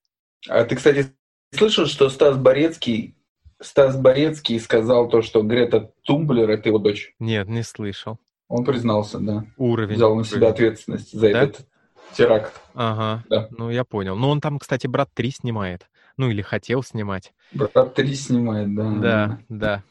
А 0.49 0.65
ты, 0.65 0.77
кстати, 0.77 1.15
слышал, 1.55 1.87
что 1.87 2.09
Стас 2.11 2.37
Борецкий, 2.37 3.17
Стас 3.61 3.97
Борецкий 3.97 4.59
сказал 4.61 5.09
то, 5.09 5.23
что 5.23 5.43
Грета 5.43 5.93
Тумблер– 6.03 6.51
это 6.51 6.69
его 6.69 6.79
дочь? 6.79 7.15
Нет, 7.19 7.49
не 7.49 7.63
слышал. 7.63 8.19
Он 8.49 8.65
признался, 8.65 9.19
да. 9.21 9.45
Уровень. 9.57 9.97
Взял 9.97 10.15
на 10.15 10.25
себя 10.25 10.49
ответственность 10.51 11.13
за 11.13 11.33
Да? 11.33 11.43
этот 11.43 11.67
теракт. 12.13 12.61
Ага, 12.75 13.25
Да. 13.29 13.49
ну 13.51 13.71
я 13.71 13.85
понял. 13.85 14.17
Ну 14.17 14.29
он 14.29 14.41
там, 14.41 14.59
кстати, 14.59 14.87
«Брат 14.87 15.09
3» 15.17 15.31
снимает. 15.31 15.89
Ну 16.17 16.31
или 16.31 16.43
хотел 16.43 16.83
снимать. 16.83 17.33
Брат 17.53 17.95
3 17.95 18.15
снимает, 18.15 18.75
да. 18.75 18.91
Да, 18.91 19.39
да. 19.49 19.83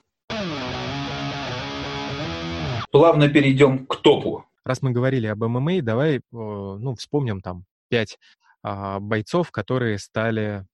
Плавно 2.91 3.27
перейдем 3.27 3.85
к 3.87 3.95
топу. 3.97 4.45
Раз 4.63 4.81
мы 4.81 4.91
говорили 4.91 5.25
об 5.27 5.43
ММА, 5.43 5.81
давай, 5.81 6.17
э, 6.17 6.21
ну, 6.31 6.95
вспомним 6.95 7.41
там 7.41 7.65
пять 7.89 8.17
а, 8.61 8.99
бойцов, 8.99 9.51
которые 9.51 9.97
стали 9.99 10.65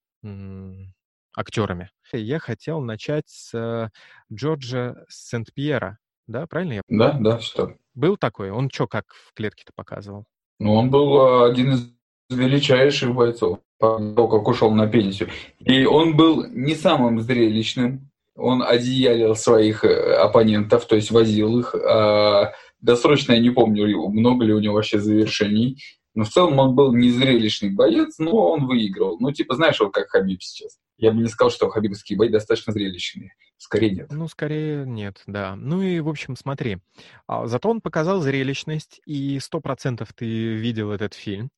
актерами. 1.35 1.91
Я 2.11 2.39
хотел 2.39 2.81
начать 2.81 3.29
с 3.29 3.53
э, 3.53 3.89
Джорджа 4.33 5.05
Сент-Пьера, 5.09 5.97
да, 6.27 6.47
правильно 6.47 6.73
я? 6.73 6.81
Да, 6.87 7.13
да, 7.19 7.39
что? 7.39 7.75
Был 7.93 8.17
такой? 8.17 8.51
Он 8.51 8.69
что, 8.69 8.87
как 8.87 9.05
в 9.13 9.33
клетке-то 9.33 9.71
показывал? 9.75 10.25
Ну, 10.59 10.73
он 10.73 10.89
был 10.89 11.17
э, 11.17 11.51
один 11.51 11.73
из 11.73 11.93
величайших 12.29 13.13
бойцов, 13.13 13.59
того, 13.79 14.27
как 14.27 14.47
ушел 14.47 14.71
на 14.71 14.87
пенсию. 14.87 15.29
И 15.59 15.85
он 15.85 16.15
был 16.15 16.45
не 16.47 16.75
самым 16.75 17.21
зрелищным. 17.21 18.11
Он 18.35 18.61
одеялил 18.61 19.35
своих 19.35 19.83
э, 19.83 20.15
оппонентов, 20.15 20.85
то 20.85 20.95
есть 20.95 21.11
возил 21.11 21.59
их. 21.59 21.73
А 21.75 22.53
досрочно 22.81 23.33
я 23.33 23.39
не 23.39 23.49
помню, 23.49 23.87
много 24.09 24.45
ли 24.45 24.53
у 24.53 24.59
него 24.59 24.75
вообще 24.75 24.99
завершений. 24.99 25.81
Но 26.15 26.23
в 26.23 26.29
целом 26.29 26.57
он 26.59 26.75
был 26.75 26.93
не 26.95 27.09
зрелищный 27.11 27.69
боец, 27.69 28.17
но 28.17 28.51
он 28.51 28.65
выигрывал. 28.65 29.17
Ну, 29.19 29.31
типа, 29.31 29.55
знаешь, 29.55 29.79
вот 29.79 29.93
как 29.93 30.09
Хабиб 30.09 30.41
сейчас. 30.41 30.79
Я 30.97 31.11
бы 31.11 31.21
не 31.21 31.27
сказал, 31.27 31.49
что 31.49 31.69
хабибовские 31.69 32.17
бои 32.17 32.27
достаточно 32.27 32.73
зрелищные. 32.73 33.33
Скорее 33.57 33.91
нет. 33.91 34.11
Ну, 34.11 34.27
скорее 34.27 34.85
нет, 34.85 35.23
да. 35.27 35.55
Ну 35.55 35.81
и, 35.81 36.01
в 36.01 36.09
общем, 36.09 36.35
смотри. 36.35 36.79
А, 37.25 37.47
Зато 37.47 37.69
он 37.69 37.79
показал 37.79 38.19
зрелищность, 38.19 38.99
и 39.05 39.39
сто 39.39 39.61
процентов 39.61 40.13
ты 40.13 40.25
видел 40.25 40.91
этот 40.91 41.13
фильм. 41.13 41.51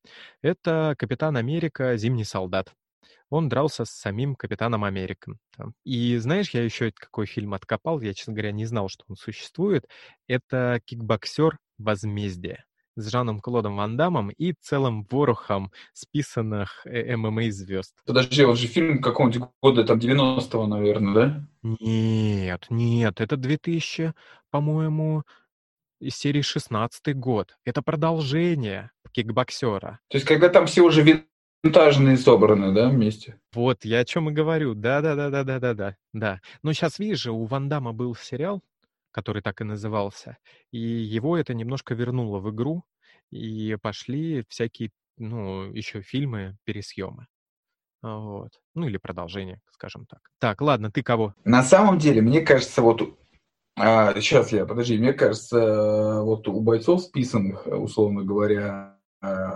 Это 0.43 0.95
«Капитан 0.97 1.37
Америка. 1.37 1.97
Зимний 1.97 2.23
солдат». 2.23 2.73
Он 3.29 3.49
дрался 3.49 3.85
с 3.85 3.89
самим 3.91 4.35
Капитаном 4.35 4.83
Америком. 4.83 5.39
И 5.85 6.17
знаешь, 6.17 6.51
я 6.51 6.63
еще 6.63 6.91
какой 6.91 7.25
фильм 7.25 7.53
откопал, 7.53 7.99
я, 8.01 8.13
честно 8.13 8.33
говоря, 8.33 8.51
не 8.51 8.65
знал, 8.65 8.89
что 8.89 9.05
он 9.07 9.15
существует. 9.15 9.87
Это 10.27 10.81
«Кикбоксер. 10.85 11.57
Возмездие» 11.79 12.63
с 12.95 13.09
Жаном 13.09 13.39
Клодом 13.39 13.77
Ван 13.77 13.97
Дамом 13.97 14.29
и 14.29 14.53
целым 14.59 15.05
ворохом 15.09 15.71
списанных 15.93 16.85
э, 16.85 17.15
ММА-звезд. 17.15 17.95
Подожди, 18.05 18.43
он 18.43 18.55
же 18.55 18.67
фильм 18.67 19.01
какого-нибудь 19.01 19.49
года, 19.61 19.83
там, 19.83 19.99
90-го, 19.99 20.67
наверное, 20.67 21.13
да? 21.13 21.47
Нет, 21.63 22.65
нет, 22.69 23.21
это 23.21 23.37
2000, 23.37 24.13
по-моему, 24.49 25.23
из 25.99 26.15
серии 26.17 26.41
16 26.41 27.15
год. 27.15 27.55
Это 27.63 27.81
продолжение 27.81 28.91
кикбоксера. 29.11 29.99
То 30.09 30.17
есть, 30.17 30.25
когда 30.25 30.49
там 30.49 30.65
все 30.65 30.81
уже 30.81 31.23
винтажные 31.63 32.17
собраны, 32.17 32.73
да, 32.73 32.89
вместе? 32.89 33.39
Вот, 33.53 33.85
я 33.85 33.99
о 33.99 34.05
чем 34.05 34.29
и 34.29 34.33
говорю. 34.33 34.73
Да-да-да-да-да-да-да. 34.73 35.95
Да. 36.13 36.41
Но 36.63 36.73
сейчас, 36.73 36.99
видишь 36.99 37.21
же, 37.21 37.31
у 37.31 37.45
Ван 37.45 37.69
Дамма 37.69 37.93
был 37.93 38.15
сериал, 38.15 38.61
который 39.11 39.41
так 39.41 39.61
и 39.61 39.65
назывался, 39.65 40.37
и 40.71 40.79
его 40.79 41.37
это 41.37 41.53
немножко 41.53 41.93
вернуло 41.93 42.39
в 42.39 42.49
игру, 42.51 42.83
и 43.29 43.77
пошли 43.81 44.43
всякие, 44.49 44.91
ну, 45.17 45.71
еще 45.73 46.01
фильмы, 46.01 46.57
пересъемы. 46.63 47.27
А, 48.01 48.17
Вот. 48.17 48.51
Ну, 48.73 48.87
или 48.87 48.97
продолжение, 48.97 49.59
скажем 49.71 50.05
так. 50.05 50.19
Так, 50.39 50.61
ладно, 50.61 50.91
ты 50.91 51.03
кого? 51.03 51.33
На 51.43 51.63
самом 51.63 51.97
деле, 51.97 52.21
мне 52.21 52.41
кажется, 52.41 52.81
вот... 52.81 53.17
а, 53.75 54.13
сейчас 54.19 54.51
я, 54.51 54.65
подожди, 54.65 54.97
мне 54.97 55.13
кажется, 55.13 56.21
вот 56.21 56.47
у 56.47 56.59
бойцов 56.61 57.01
списанных, 57.01 57.67
условно 57.67 58.23
говоря, 58.23 58.97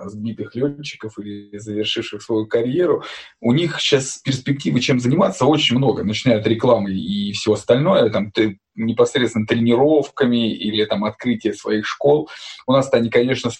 сбитых 0.05 0.55
летчиков 0.55 1.17
или 1.17 1.57
завершивших 1.57 2.21
свою 2.21 2.45
карьеру, 2.47 3.03
у 3.41 3.51
них 3.51 3.79
сейчас 3.79 4.19
перспективы, 4.19 4.79
чем 4.79 4.99
заниматься, 4.99 5.45
очень 5.45 5.77
много. 5.77 6.03
Начиная 6.03 6.39
от 6.39 6.47
рекламы 6.47 6.93
и 6.93 7.31
все 7.31 7.53
остальное, 7.53 8.09
там, 8.09 8.31
ты, 8.31 8.59
непосредственно 8.75 9.47
тренировками 9.47 10.53
или 10.53 10.85
там 10.85 11.03
открытие 11.03 11.53
своих 11.53 11.87
школ. 11.87 12.29
У 12.67 12.73
нас-то 12.73 12.97
они, 12.97 13.09
конечно, 13.09 13.51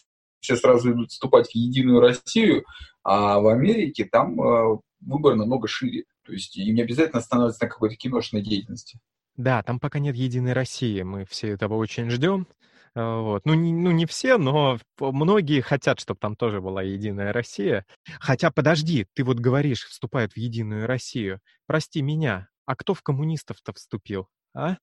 все 0.41 0.55
сразу 0.55 0.91
идут 0.91 1.09
вступать 1.09 1.49
в 1.49 1.55
Единую 1.55 1.99
Россию, 1.99 2.65
А 3.03 3.39
в 3.39 3.47
Америке 3.47 4.05
там 4.05 4.39
э, 4.39 4.77
выбор 5.01 5.35
намного 5.35 5.67
шире. 5.67 6.03
То 6.23 6.33
есть 6.33 6.55
им 6.55 6.75
не 6.75 6.81
обязательно 6.81 7.21
становиться 7.21 7.63
на 7.63 7.69
какой-то 7.69 7.95
киношной 7.95 8.41
деятельности. 8.41 8.99
Да, 9.37 9.63
там 9.63 9.79
пока 9.79 9.99
нет 9.99 10.15
единой 10.15 10.53
России. 10.53 11.01
Мы 11.01 11.25
все 11.25 11.49
этого 11.49 11.75
очень 11.75 12.09
ждем. 12.09 12.47
Э, 12.95 13.19
вот. 13.21 13.45
Ну, 13.45 13.53
не, 13.53 13.73
ну, 13.73 13.91
не 13.91 14.05
все, 14.05 14.37
но 14.37 14.79
многие 14.99 15.61
хотят, 15.61 15.99
чтобы 15.99 16.19
там 16.19 16.35
тоже 16.35 16.61
была 16.61 16.81
единая 16.81 17.33
Россия. 17.33 17.85
Хотя, 18.19 18.51
подожди, 18.51 19.07
ты 19.13 19.23
вот 19.23 19.39
говоришь, 19.39 19.85
вступают 19.85 20.33
в 20.33 20.37
единую 20.37 20.87
Россию. 20.87 21.39
Прости 21.67 22.01
меня, 22.01 22.47
а 22.65 22.75
кто 22.75 22.93
в 22.93 23.01
коммунистов-то 23.01 23.73
вступил, 23.73 24.27
а? 24.53 24.77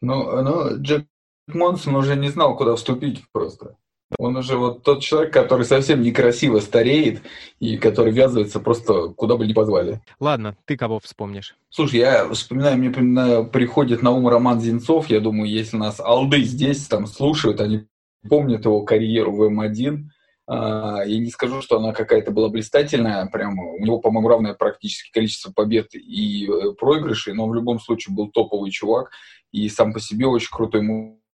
Ну, 0.00 0.42
ну, 0.42 0.82
Джек 0.82 1.06
Монсон 1.46 1.96
уже 1.96 2.16
не 2.16 2.28
знал, 2.28 2.56
куда 2.56 2.76
вступить 2.76 3.24
просто. 3.32 3.76
Он 4.18 4.36
уже 4.36 4.56
вот 4.56 4.82
тот 4.82 5.02
человек, 5.02 5.32
который 5.32 5.64
совсем 5.64 6.02
некрасиво 6.02 6.60
стареет 6.60 7.22
и 7.60 7.76
который 7.76 8.12
ввязывается 8.12 8.60
просто 8.60 9.08
куда 9.08 9.36
бы 9.36 9.46
ни 9.46 9.52
позвали. 9.52 10.00
Ладно, 10.20 10.56
ты 10.64 10.76
кого 10.76 10.98
вспомнишь? 11.00 11.56
Слушай, 11.70 12.00
я 12.00 12.28
вспоминаю, 12.28 12.76
мне 12.76 13.44
приходит 13.44 14.02
на 14.02 14.10
ум 14.10 14.28
Роман 14.28 14.60
Зинцов. 14.60 15.08
Я 15.08 15.20
думаю, 15.20 15.50
если 15.50 15.76
нас 15.76 16.00
алды 16.00 16.42
здесь 16.42 16.86
там 16.86 17.06
слушают, 17.06 17.60
они 17.60 17.86
помнят 18.28 18.64
его 18.64 18.82
карьеру 18.82 19.32
в 19.32 19.42
М1. 19.42 20.04
А, 20.46 21.02
я 21.04 21.18
не 21.18 21.30
скажу, 21.30 21.62
что 21.62 21.78
она 21.78 21.92
какая-то 21.92 22.30
была 22.30 22.48
блистательная, 22.48 23.26
прямо 23.26 23.72
у 23.72 23.78
него, 23.78 24.00
по-моему, 24.00 24.28
равное 24.28 24.54
практически 24.54 25.12
количество 25.12 25.52
побед 25.52 25.94
и 25.94 26.48
э, 26.48 26.72
проигрышей, 26.72 27.32
но 27.32 27.48
в 27.48 27.54
любом 27.54 27.78
случае 27.78 28.14
был 28.14 28.28
топовый 28.28 28.70
чувак 28.70 29.10
и 29.52 29.68
сам 29.68 29.92
по 29.92 30.00
себе 30.00 30.26
очень 30.26 30.50
крутой 30.50 30.82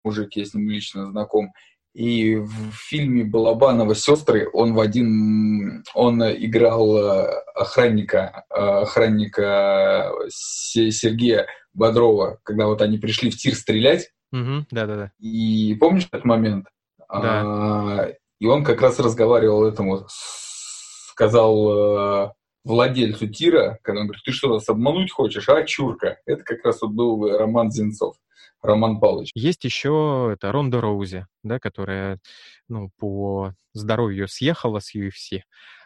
мужик, 0.04 0.36
я 0.36 0.46
с 0.46 0.54
ним 0.54 0.70
лично 0.70 1.06
знаком. 1.06 1.52
И 1.96 2.36
в 2.36 2.74
фильме 2.74 3.24
Балабанова 3.24 3.96
«Сестры» 3.96 4.50
он 4.52 4.74
в 4.74 4.82
один... 4.82 5.86
Он 5.94 6.22
играл 6.24 6.98
э, 6.98 7.42
охранника, 7.56 8.44
э, 8.50 8.60
охранника 8.60 10.12
Сергея 10.28 11.48
Бодрова, 11.74 12.40
когда 12.44 12.66
вот 12.66 12.82
они 12.82 12.98
пришли 12.98 13.32
в 13.32 13.38
тир 13.38 13.56
стрелять. 13.56 14.12
Угу, 14.34 14.66
да-да-да. 14.72 15.12
И 15.20 15.74
помнишь 15.76 16.10
этот 16.12 16.26
момент? 16.26 16.68
Да. 17.08 17.44
А, 17.46 18.10
и 18.42 18.46
он 18.46 18.66
как 18.66 18.82
раз 18.82 19.00
разговаривал 19.00 19.64
этому, 19.64 20.06
сказал 20.10 22.26
э, 22.26 22.32
владельцу 22.66 23.30
тира, 23.30 23.80
когда 23.84 24.02
он 24.02 24.08
говорит, 24.08 24.24
ты 24.26 24.34
что, 24.34 24.50
нас 24.50 24.68
обмануть 24.68 25.14
хочешь, 25.14 25.48
а, 25.48 25.64
чурка? 25.64 26.18
Это 26.26 26.44
как 26.44 26.66
раз 26.66 26.82
вот 26.82 26.92
был 26.92 27.38
Роман 27.38 27.72
Зинцов. 27.72 28.18
Роман 28.66 29.00
Павлович. 29.00 29.32
Есть 29.36 29.64
еще 29.64 30.32
это 30.34 30.52
Ронда 30.52 30.82
Роузи, 30.82 31.26
да, 31.44 31.60
которая 31.60 32.20
ну, 32.68 32.90
по 33.00 33.54
здоровью 33.74 34.28
съехала 34.28 34.80
с 34.80 34.96
UFC. 34.96 35.42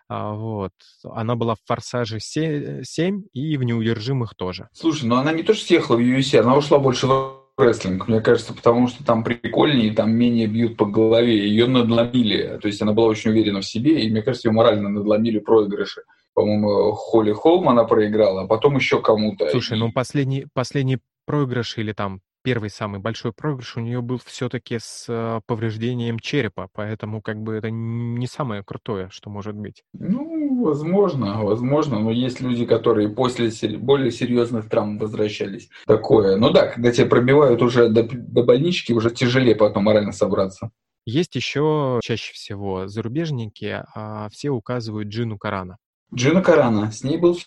А, 0.07 0.33
вот. 0.33 0.71
Она 1.03 1.35
была 1.35 1.55
в 1.55 1.59
«Форсаже 1.65 2.17
7» 2.17 3.21
и 3.33 3.57
в 3.57 3.63
«Неудержимых» 3.63 4.35
тоже. 4.35 4.67
Слушай, 4.73 5.05
ну 5.05 5.15
она 5.15 5.31
не 5.31 5.43
то 5.43 5.53
что 5.53 5.65
съехала 5.65 5.97
в 5.97 5.99
UFC, 5.99 6.39
она 6.39 6.55
ушла 6.57 6.79
больше 6.79 7.05
в 7.05 7.39
рестлинг, 7.59 8.07
мне 8.07 8.21
кажется, 8.21 8.53
потому 8.53 8.87
что 8.87 9.03
там 9.03 9.23
прикольнее, 9.23 9.93
там 9.93 10.11
менее 10.11 10.47
бьют 10.47 10.77
по 10.77 10.85
голове. 10.85 11.47
Ее 11.47 11.67
надломили, 11.67 12.57
то 12.61 12.67
есть 12.67 12.81
она 12.81 12.93
была 12.93 13.07
очень 13.07 13.31
уверена 13.31 13.61
в 13.61 13.65
себе, 13.65 14.01
и 14.01 14.09
мне 14.09 14.23
кажется, 14.23 14.47
ее 14.47 14.53
морально 14.53 14.89
надломили 14.89 15.39
проигрыши. 15.39 16.01
По-моему, 16.33 16.93
Холли 16.93 17.33
Холм 17.33 17.69
она 17.69 17.83
проиграла, 17.83 18.43
а 18.43 18.47
потом 18.47 18.77
еще 18.77 19.01
кому-то. 19.01 19.49
Слушай, 19.49 19.77
ну 19.77 19.91
последний, 19.91 20.47
последний 20.53 20.99
проигрыш 21.25 21.77
или 21.77 21.91
там 21.91 22.21
первый 22.49 22.71
самый 22.71 22.99
большой 22.99 23.31
проигрыш 23.31 23.77
у 23.77 23.79
нее 23.79 24.01
был 24.01 24.19
все-таки 24.25 24.79
с 24.79 25.05
э, 25.07 25.39
повреждением 25.45 26.17
черепа, 26.17 26.67
поэтому 26.73 27.21
как 27.21 27.37
бы 27.43 27.53
это 27.53 27.69
не 27.69 28.25
самое 28.25 28.63
крутое, 28.63 29.09
что 29.11 29.29
может 29.29 29.53
быть. 29.53 29.83
Ну, 29.93 30.63
возможно, 30.63 31.43
возможно, 31.43 31.99
но 31.99 32.09
есть 32.09 32.41
люди, 32.41 32.65
которые 32.65 33.07
после 33.09 33.51
более 33.77 34.09
серьезных 34.09 34.67
травм 34.67 34.97
возвращались. 34.97 35.69
Такое. 35.85 36.37
Ну 36.37 36.49
да, 36.49 36.65
когда 36.65 36.91
тебя 36.91 37.05
пробивают 37.05 37.61
уже 37.61 37.87
до, 37.87 38.01
до 38.11 38.41
больнички, 38.41 38.93
уже 38.93 39.11
тяжелее 39.11 39.55
потом 39.55 39.83
морально 39.83 40.11
собраться. 40.11 40.71
Есть 41.05 41.35
еще 41.35 41.99
чаще 42.01 42.33
всего 42.33 42.87
зарубежники, 42.87 43.83
а 43.93 44.27
все 44.29 44.49
указывают 44.49 45.09
Джину 45.09 45.37
Карана. 45.37 45.77
Джина 46.15 46.41
Карана, 46.41 46.91
с 46.91 47.03
ней 47.03 47.17
был 47.17 47.37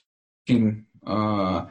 фильм. 0.44 0.86
А, 1.04 1.70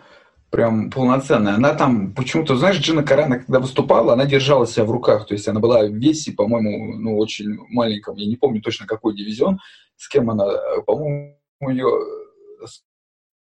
прям 0.52 0.92
полноценная. 0.92 1.56
Она 1.56 1.74
там 1.74 2.14
почему-то, 2.14 2.56
знаешь, 2.58 2.78
Джина 2.78 3.04
Карана, 3.04 3.40
когда 3.40 3.60
выступала, 3.60 4.14
она 4.14 4.26
держала 4.26 4.68
себя 4.68 4.86
в 4.86 4.92
руках. 4.92 5.26
То 5.26 5.34
есть 5.34 5.48
она 5.48 5.60
была 5.60 5.84
в 5.84 5.94
весе, 5.94 6.34
по-моему, 6.34 6.98
ну, 6.98 7.18
очень 7.18 7.58
маленьком. 7.70 8.18
Я 8.18 8.28
не 8.28 8.36
помню 8.36 8.62
точно, 8.62 8.86
какой 8.86 9.16
дивизион, 9.16 9.60
с 9.96 10.08
кем 10.08 10.30
она, 10.30 10.46
по-моему, 10.86 11.38
ее 11.70 11.88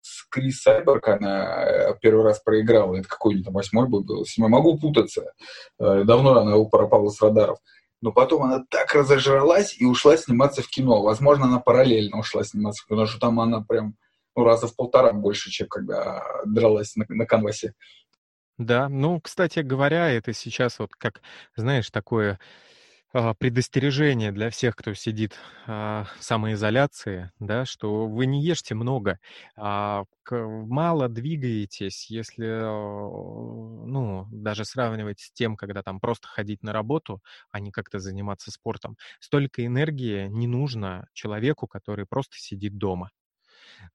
с 0.02 0.26
Крис 0.30 0.62
Сайберг 0.62 1.08
она 1.08 1.64
э, 1.64 1.96
первый 2.02 2.24
раз 2.24 2.40
проиграла. 2.40 2.96
Это 2.96 3.08
какой-нибудь 3.08 3.46
там 3.46 3.54
восьмой 3.54 3.88
был, 3.88 4.04
был, 4.04 4.26
седьмой. 4.26 4.50
Могу 4.50 4.78
путаться. 4.78 5.34
Э, 5.80 6.04
давно 6.04 6.40
она 6.40 6.58
пропала 6.66 7.10
с 7.10 7.22
радаров. 7.22 7.60
Но 8.02 8.12
потом 8.12 8.44
она 8.44 8.64
так 8.70 8.94
разожралась 8.94 9.76
и 9.80 9.86
ушла 9.86 10.18
сниматься 10.18 10.64
в 10.64 10.68
кино. 10.68 11.04
Возможно, 11.04 11.46
она 11.46 11.60
параллельно 11.60 12.18
ушла 12.20 12.44
сниматься 12.44 12.84
в 12.84 12.88
кино, 12.88 13.06
что 13.06 13.20
там 13.20 13.40
она 13.40 13.62
прям 13.62 13.96
ну, 14.36 14.44
раза 14.44 14.68
в 14.68 14.76
полтора 14.76 15.14
больше, 15.14 15.50
чем 15.52 15.68
когда 15.68 16.24
дралась 16.46 16.96
на, 16.96 17.06
на 17.10 17.26
канвасе. 17.26 17.74
Да, 18.58 18.90
ну, 18.90 19.20
кстати 19.20 19.60
говоря, 19.60 20.10
это 20.10 20.34
сейчас 20.34 20.80
вот 20.80 20.94
как, 20.94 21.22
знаешь, 21.56 21.90
такое 21.90 22.40
а, 23.14 23.34
предостережение 23.34 24.32
для 24.32 24.50
всех, 24.50 24.76
кто 24.76 24.94
сидит 24.94 25.34
а, 25.68 26.06
в 26.18 26.24
самоизоляции, 26.24 27.32
да, 27.40 27.66
что 27.66 28.08
вы 28.08 28.26
не 28.26 28.42
ешьте 28.44 28.74
много, 28.76 29.20
а, 29.58 30.06
мало 30.30 31.10
двигаетесь, 31.10 32.10
если, 32.10 32.46
ну, 32.46 34.28
даже 34.32 34.64
сравнивать 34.64 35.20
с 35.20 35.32
тем, 35.32 35.58
когда 35.58 35.84
там 35.84 36.00
просто 36.00 36.28
ходить 36.28 36.64
на 36.64 36.72
работу, 36.72 37.22
а 37.52 37.60
не 37.60 37.72
как-то 37.72 38.00
заниматься 38.00 38.52
спортом, 38.52 38.96
столько 39.20 39.66
энергии 39.66 40.28
не 40.28 40.48
нужно 40.48 41.08
человеку, 41.14 41.68
который 41.68 42.06
просто 42.06 42.38
сидит 42.38 42.78
дома. 42.78 43.10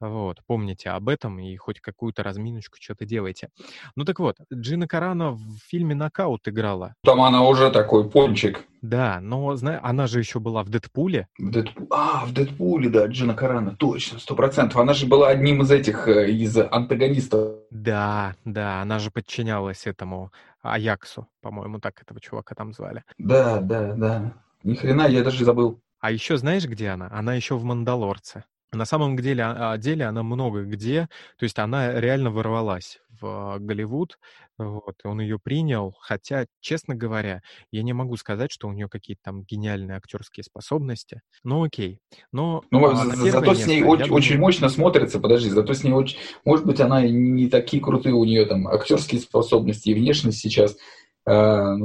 Вот, 0.00 0.38
помните 0.46 0.90
об 0.90 1.08
этом 1.08 1.38
и 1.38 1.56
хоть 1.56 1.80
какую-то 1.80 2.22
разминочку 2.22 2.76
что-то 2.80 3.04
делайте. 3.04 3.48
Ну 3.94 4.04
так 4.04 4.18
вот, 4.18 4.36
Джина 4.52 4.86
Карана 4.86 5.32
в 5.32 5.58
фильме 5.68 5.94
«Нокаут» 5.94 6.48
играла. 6.48 6.94
Там 7.02 7.20
она 7.20 7.42
уже 7.42 7.70
такой 7.70 8.08
пончик. 8.08 8.64
Да, 8.82 9.18
но, 9.20 9.56
знаешь, 9.56 9.80
она 9.82 10.06
же 10.06 10.20
еще 10.20 10.38
была 10.38 10.62
в 10.62 10.68
«Дэдпуле». 10.68 11.28
В 11.38 11.50
Дэдпу... 11.50 11.86
А, 11.90 12.24
в 12.24 12.32
«Дэдпуле», 12.32 12.88
да, 12.88 13.06
Джина 13.06 13.34
Карана, 13.34 13.74
точно, 13.74 14.18
сто 14.18 14.36
процентов. 14.36 14.80
Она 14.80 14.92
же 14.92 15.06
была 15.06 15.28
одним 15.28 15.62
из 15.62 15.70
этих, 15.70 16.06
э, 16.06 16.30
из 16.30 16.56
антагонистов. 16.56 17.56
Да, 17.70 18.36
да, 18.44 18.82
она 18.82 18.98
же 18.98 19.10
подчинялась 19.10 19.86
этому 19.86 20.30
Аяксу, 20.62 21.26
по-моему, 21.42 21.80
так 21.80 22.00
этого 22.00 22.20
чувака 22.20 22.54
там 22.54 22.72
звали. 22.72 23.02
Да, 23.18 23.60
да, 23.60 23.94
да. 23.94 24.34
Ни 24.62 24.74
хрена, 24.74 25.08
я 25.08 25.22
даже 25.22 25.44
забыл. 25.44 25.80
А 26.00 26.10
еще 26.10 26.36
знаешь, 26.36 26.66
где 26.66 26.90
она? 26.90 27.08
Она 27.10 27.34
еще 27.34 27.56
в 27.56 27.64
«Мандалорце». 27.64 28.44
На 28.76 28.84
самом 28.84 29.16
деле, 29.16 29.44
а, 29.44 29.76
деле 29.78 30.04
она 30.04 30.22
много 30.22 30.62
где, 30.62 31.08
то 31.38 31.44
есть 31.44 31.58
она 31.58 31.98
реально 32.00 32.30
ворвалась 32.30 33.00
в 33.20 33.58
Голливуд, 33.58 34.18
вот, 34.58 34.96
он 35.04 35.20
ее 35.20 35.38
принял, 35.38 35.94
хотя, 36.00 36.46
честно 36.60 36.94
говоря, 36.94 37.42
я 37.70 37.82
не 37.82 37.92
могу 37.92 38.16
сказать, 38.16 38.50
что 38.52 38.68
у 38.68 38.72
нее 38.72 38.88
какие-то 38.88 39.22
там 39.24 39.42
гениальные 39.42 39.96
актерские 39.96 40.44
способности, 40.44 41.20
но 41.44 41.62
окей. 41.62 42.00
Но, 42.32 42.62
ну, 42.70 42.86
а, 42.86 42.94
за, 42.96 43.30
зато 43.30 43.54
с 43.54 43.66
ней 43.66 43.82
очень, 43.82 44.04
думаю... 44.04 44.14
очень 44.14 44.38
мощно 44.38 44.68
смотрится, 44.68 45.20
подожди, 45.20 45.50
зато 45.50 45.74
с 45.74 45.84
ней 45.84 45.92
очень, 45.92 46.18
может 46.44 46.64
быть, 46.64 46.80
она 46.80 47.06
не 47.06 47.48
такие 47.48 47.82
крутые 47.82 48.14
у 48.14 48.24
нее 48.24 48.46
там 48.46 48.68
актерские 48.68 49.20
способности 49.20 49.90
и 49.90 49.94
внешность 49.94 50.38
сейчас 50.38 50.76
э, 51.26 51.76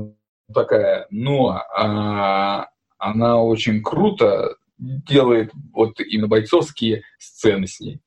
такая, 0.53 1.07
но 1.09 1.57
э, 1.57 2.65
она 2.97 3.41
очень 3.41 3.81
круто 3.81 4.55
делает 4.81 5.51
вот 5.73 5.99
именно 5.99 6.27
бойцовские 6.27 7.03
сцены 7.19 7.67
с 7.67 7.79
ней. 7.79 8.01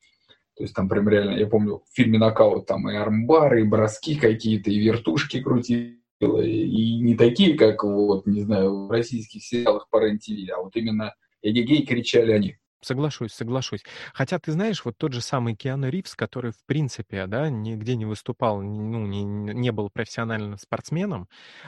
То 0.55 0.63
есть 0.63 0.75
там 0.75 0.87
прям 0.87 1.09
реально, 1.09 1.37
я 1.37 1.47
помню, 1.47 1.81
в 1.89 1.95
фильме 1.95 2.17
«Нокаут» 2.17 2.65
там 2.65 2.89
и 2.89 2.95
армбары, 2.95 3.61
и 3.61 3.67
броски 3.67 4.15
какие-то, 4.15 4.71
и 4.71 4.79
вертушки 4.79 5.41
крутила, 5.41 6.41
и 6.41 6.99
не 6.99 7.15
такие, 7.15 7.57
как 7.57 7.83
вот, 7.83 8.25
не 8.25 8.41
знаю, 8.41 8.87
в 8.87 8.91
российских 8.91 9.43
сериалах 9.43 9.87
по 9.89 9.99
рен 9.99 10.19
а 10.53 10.61
вот 10.61 10.75
именно 10.75 11.13
«Эгегей» 11.41 11.85
кричали 11.85 12.31
они. 12.31 12.57
Соглашусь, 12.81 13.33
соглашусь. 13.33 13.81
Хотя, 14.13 14.37
ты 14.37 14.51
знаешь, 14.51 14.85
вот 14.85 14.95
тот 14.97 15.11
же 15.11 15.21
самый 15.21 15.55
Киану 15.55 15.89
Ривз, 15.89 16.15
который, 16.15 16.51
в 16.51 16.63
принципе, 16.67 17.25
да, 17.25 17.49
нигде 17.49 17.95
не 17.95 18.05
выступал, 18.05 18.61
ну, 18.61 19.07
не, 19.07 19.23
не 19.23 19.71
был 19.71 19.89
профессиональным 19.89 20.57
спортсменом, 20.57 21.27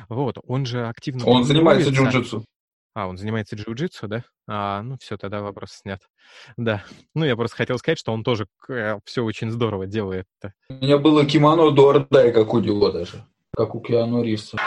вот, 0.10 0.38
он 0.46 0.66
же 0.66 0.86
активно... 0.86 1.26
Он 1.26 1.44
занимается 1.44 1.90
джиу-джитсу. 1.90 2.44
А, 2.98 3.08
он 3.08 3.16
занимается 3.16 3.56
джиу-джитсу, 3.56 4.08
да? 4.08 4.24
А, 4.48 4.82
ну 4.82 4.98
все, 5.00 5.18
тогда 5.18 5.44
вопрос 5.44 5.70
снят. 5.70 6.02
Да. 6.58 6.84
Ну, 7.14 7.26
я 7.26 7.36
просто 7.36 7.56
хотел 7.56 7.78
сказать, 7.78 8.00
что 8.00 8.12
он 8.12 8.24
тоже 8.24 8.48
э, 8.70 8.98
все 9.06 9.24
очень 9.24 9.52
здорово 9.52 9.86
делает. 9.86 10.26
-то. 10.44 10.50
У 10.70 10.84
меня 10.84 10.98
было 10.98 11.24
кимоно 11.24 11.70
до 11.70 11.90
Ордай, 11.90 12.32
как 12.32 12.56
у 12.56 12.60
него 12.60 12.92
даже. 12.92 13.24
Как 13.56 13.76
у 13.76 13.82
Киану 13.82 14.24
Ривза. 14.24 14.58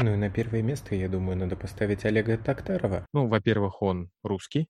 Ну 0.00 0.12
и 0.12 0.16
на 0.16 0.28
первое 0.28 0.62
место, 0.62 0.96
я 0.96 1.08
думаю, 1.08 1.38
надо 1.38 1.54
поставить 1.54 2.04
Олега 2.04 2.36
Токтарова. 2.38 3.06
Ну, 3.12 3.28
во-первых, 3.28 3.80
он 3.80 4.10
русский. 4.24 4.66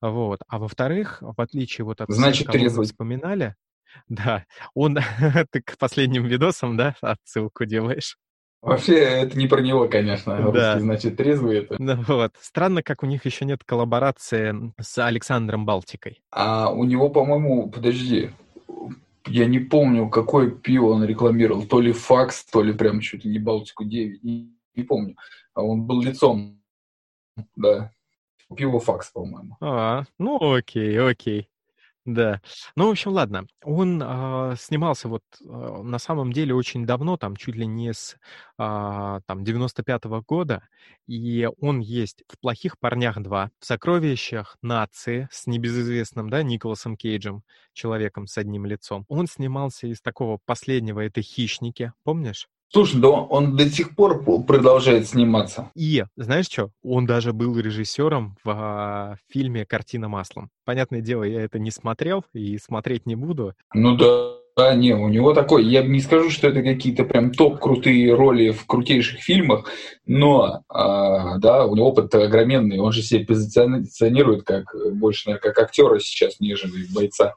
Вот. 0.00 0.40
А 0.48 0.58
во-вторых, 0.58 1.18
в 1.20 1.40
отличие 1.40 1.84
вот 1.84 2.00
от 2.00 2.10
Значит, 2.10 2.48
трезвый. 2.48 2.86
вспоминали, 2.86 3.54
да, 4.08 4.44
он, 4.74 4.98
ты 5.50 5.60
к 5.62 5.76
последним 5.78 6.26
видосам, 6.26 6.76
да, 6.76 6.94
отсылку 7.00 7.64
делаешь? 7.64 8.16
Вообще, 8.62 8.98
это 8.98 9.38
не 9.38 9.46
про 9.46 9.60
него, 9.60 9.88
конечно. 9.88 10.36
Да. 10.36 10.42
Русский, 10.42 10.80
значит, 10.80 11.16
трезвый 11.16 11.58
это. 11.58 11.76
Ну 11.78 12.02
вот. 12.08 12.32
Странно, 12.40 12.82
как 12.82 13.02
у 13.02 13.06
них 13.06 13.24
еще 13.24 13.44
нет 13.44 13.62
коллаборации 13.64 14.72
с 14.80 14.98
Александром 14.98 15.64
Балтикой. 15.64 16.20
А 16.32 16.72
у 16.72 16.82
него, 16.84 17.08
по-моему, 17.08 17.70
подожди, 17.70 18.30
я 19.26 19.46
не 19.46 19.60
помню, 19.60 20.08
какое 20.08 20.50
пиво 20.50 20.86
он 20.86 21.04
рекламировал. 21.04 21.64
То 21.64 21.80
ли 21.80 21.92
Факс, 21.92 22.44
то 22.46 22.62
ли 22.62 22.72
прям 22.72 23.00
чуть 23.00 23.24
ли 23.24 23.30
не 23.30 23.38
Балтику 23.38 23.84
9. 23.84 24.24
Не, 24.24 24.52
не 24.74 24.82
помню. 24.82 25.16
А 25.54 25.62
он 25.62 25.86
был 25.86 26.02
лицом. 26.02 26.60
Да. 27.54 27.92
Пиво 28.56 28.80
Факс, 28.80 29.10
по-моему. 29.10 29.56
А, 29.60 30.04
ну 30.18 30.54
окей, 30.54 30.98
окей. 30.98 31.48
Да. 32.06 32.40
Ну, 32.76 32.86
в 32.86 32.90
общем, 32.92 33.10
ладно. 33.10 33.46
Он 33.64 34.00
а, 34.04 34.54
снимался 34.56 35.08
вот 35.08 35.22
а, 35.44 35.82
на 35.82 35.98
самом 35.98 36.32
деле 36.32 36.54
очень 36.54 36.86
давно, 36.86 37.16
там 37.16 37.34
чуть 37.36 37.56
ли 37.56 37.66
не 37.66 37.92
с 37.92 38.16
а, 38.58 39.20
там 39.26 39.42
95-го 39.42 40.22
года, 40.22 40.62
и 41.08 41.48
он 41.60 41.80
есть 41.80 42.22
в 42.28 42.38
«Плохих 42.38 42.78
парнях 42.78 43.18
2», 43.18 43.50
в 43.58 43.66
«Сокровищах 43.66 44.56
нации» 44.62 45.28
с 45.32 45.48
небезызвестным, 45.48 46.30
да, 46.30 46.44
Николасом 46.44 46.96
Кейджем, 46.96 47.42
человеком 47.72 48.28
с 48.28 48.38
одним 48.38 48.66
лицом. 48.66 49.04
Он 49.08 49.26
снимался 49.26 49.88
из 49.88 50.00
такого 50.00 50.38
последнего, 50.44 51.00
это 51.00 51.22
«Хищники», 51.22 51.92
помнишь? 52.04 52.46
Слушай, 52.68 53.00
да 53.00 53.08
он, 53.08 53.26
он 53.30 53.56
до 53.56 53.68
сих 53.70 53.94
пор 53.94 54.22
продолжает 54.44 55.08
сниматься. 55.08 55.70
И, 55.74 56.04
знаешь 56.16 56.46
что, 56.46 56.70
он 56.82 57.06
даже 57.06 57.32
был 57.32 57.58
режиссером 57.58 58.36
в 58.44 58.50
а, 58.50 59.16
фильме 59.28 59.64
«Картина 59.64 60.08
маслом». 60.08 60.50
Понятное 60.64 61.00
дело, 61.00 61.22
я 61.22 61.42
это 61.42 61.58
не 61.58 61.70
смотрел 61.70 62.24
и 62.32 62.58
смотреть 62.58 63.06
не 63.06 63.14
буду. 63.14 63.54
Ну 63.72 63.96
да, 63.96 64.36
да, 64.56 64.74
не, 64.74 64.94
у 64.94 65.08
него 65.08 65.34
такой, 65.34 65.64
я 65.64 65.82
не 65.82 66.00
скажу, 66.00 66.30
что 66.30 66.48
это 66.48 66.62
какие-то 66.62 67.04
прям 67.04 67.30
топ 67.30 67.60
крутые 67.60 68.14
роли 68.14 68.50
в 68.50 68.66
крутейших 68.66 69.20
фильмах, 69.20 69.70
но, 70.06 70.62
а, 70.68 71.38
да, 71.38 71.66
у 71.66 71.76
него 71.76 71.88
опыт 71.88 72.14
огроменный, 72.14 72.78
он 72.78 72.90
же 72.90 73.02
себя 73.02 73.24
позиционирует 73.26 74.44
как 74.44 74.74
больше, 74.94 75.28
наверное, 75.28 75.52
как 75.52 75.62
актера 75.62 75.98
сейчас, 75.98 76.40
нежели 76.40 76.86
бойца. 76.92 77.34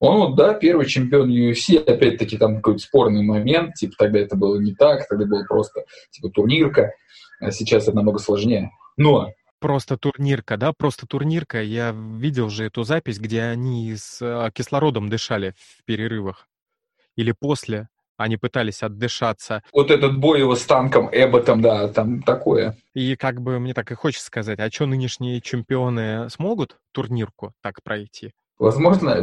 Он, 0.00 0.16
вот, 0.18 0.36
да, 0.36 0.54
первый 0.54 0.86
чемпион 0.86 1.30
UFC, 1.30 1.78
опять-таки 1.78 2.38
там 2.38 2.56
какой-то 2.56 2.80
спорный 2.80 3.22
момент, 3.22 3.74
типа 3.74 3.94
тогда 3.98 4.18
это 4.18 4.34
было 4.34 4.58
не 4.58 4.74
так, 4.74 5.06
тогда 5.06 5.26
было 5.26 5.44
просто 5.44 5.84
типа 6.10 6.30
турнирка, 6.30 6.92
а 7.38 7.50
сейчас 7.50 7.84
это 7.84 7.96
намного 7.96 8.18
сложнее. 8.18 8.70
Но 8.96 9.30
Просто 9.60 9.98
турнирка, 9.98 10.56
да, 10.56 10.72
просто 10.72 11.06
турнирка. 11.06 11.62
Я 11.62 11.94
видел 11.94 12.48
же 12.48 12.64
эту 12.64 12.82
запись, 12.82 13.18
где 13.18 13.42
они 13.42 13.94
с 13.94 14.18
а, 14.22 14.50
кислородом 14.50 15.10
дышали 15.10 15.54
в 15.58 15.84
перерывах. 15.84 16.48
Или 17.14 17.32
после 17.38 17.90
они 18.16 18.36
пытались 18.36 18.82
отдышаться. 18.82 19.62
вот 19.72 19.90
этот 19.90 20.18
бой 20.18 20.40
его 20.40 20.54
с 20.54 20.64
танком, 20.64 21.08
Эбботом, 21.10 21.62
да, 21.62 21.88
там 21.88 22.22
такое. 22.22 22.76
И 22.94 23.16
как 23.16 23.40
бы 23.40 23.58
мне 23.58 23.72
так 23.72 23.90
и 23.92 23.94
хочется 23.94 24.26
сказать, 24.26 24.58
а 24.58 24.70
что 24.70 24.86
нынешние 24.86 25.40
чемпионы 25.40 26.28
смогут 26.28 26.78
турнирку 26.92 27.52
так 27.62 27.82
пройти? 27.82 28.32
Возможно, 28.58 29.22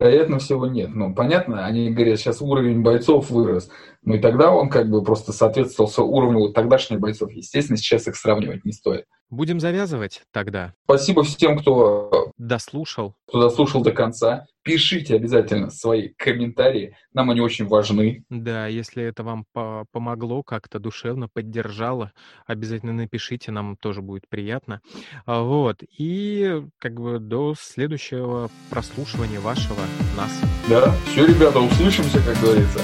вероятно 0.00 0.38
всего 0.38 0.66
нет. 0.66 0.90
Ну, 0.94 1.14
понятно, 1.14 1.66
они 1.66 1.90
говорят, 1.90 2.18
сейчас 2.18 2.40
уровень 2.40 2.82
бойцов 2.82 3.30
вырос. 3.30 3.70
Ну 4.02 4.14
и 4.14 4.18
тогда 4.18 4.50
он 4.50 4.70
как 4.70 4.88
бы 4.88 5.04
просто 5.04 5.32
соответствовал 5.32 6.10
уровню 6.10 6.52
тогдашних 6.52 7.00
бойцов. 7.00 7.30
Естественно, 7.30 7.76
сейчас 7.76 8.08
их 8.08 8.16
сравнивать 8.16 8.64
не 8.64 8.72
стоит. 8.72 9.04
Будем 9.30 9.60
завязывать 9.60 10.22
тогда. 10.32 10.74
Спасибо 10.84 11.22
всем, 11.22 11.56
кто, 11.58 12.32
Дослушал. 12.36 13.14
кто 13.28 13.40
дослушал 13.40 13.82
до 13.82 13.92
конца. 13.92 14.44
Пишите 14.62 15.14
обязательно 15.14 15.70
свои 15.70 16.08
комментарии. 16.18 16.96
Нам 17.14 17.30
они 17.30 17.40
очень 17.40 17.66
важны. 17.66 18.24
Да, 18.28 18.66
если 18.66 19.02
это 19.04 19.22
вам 19.22 19.44
по- 19.52 19.84
помогло, 19.92 20.42
как-то 20.42 20.78
душевно 20.80 21.28
поддержало, 21.32 22.12
обязательно 22.46 22.92
напишите, 22.92 23.52
нам 23.52 23.76
тоже 23.76 24.02
будет 24.02 24.28
приятно. 24.28 24.80
А, 25.26 25.42
Вот. 25.42 25.76
И 25.96 26.62
как 26.78 27.00
бы 27.00 27.20
до 27.20 27.54
следующего 27.58 28.50
прослушивания 28.68 29.40
вашего 29.40 29.80
нас. 30.16 30.40
Да, 30.68 30.92
все, 31.06 31.24
ребята, 31.26 31.60
услышимся, 31.60 32.18
как 32.22 32.36
говорится. 32.42 32.80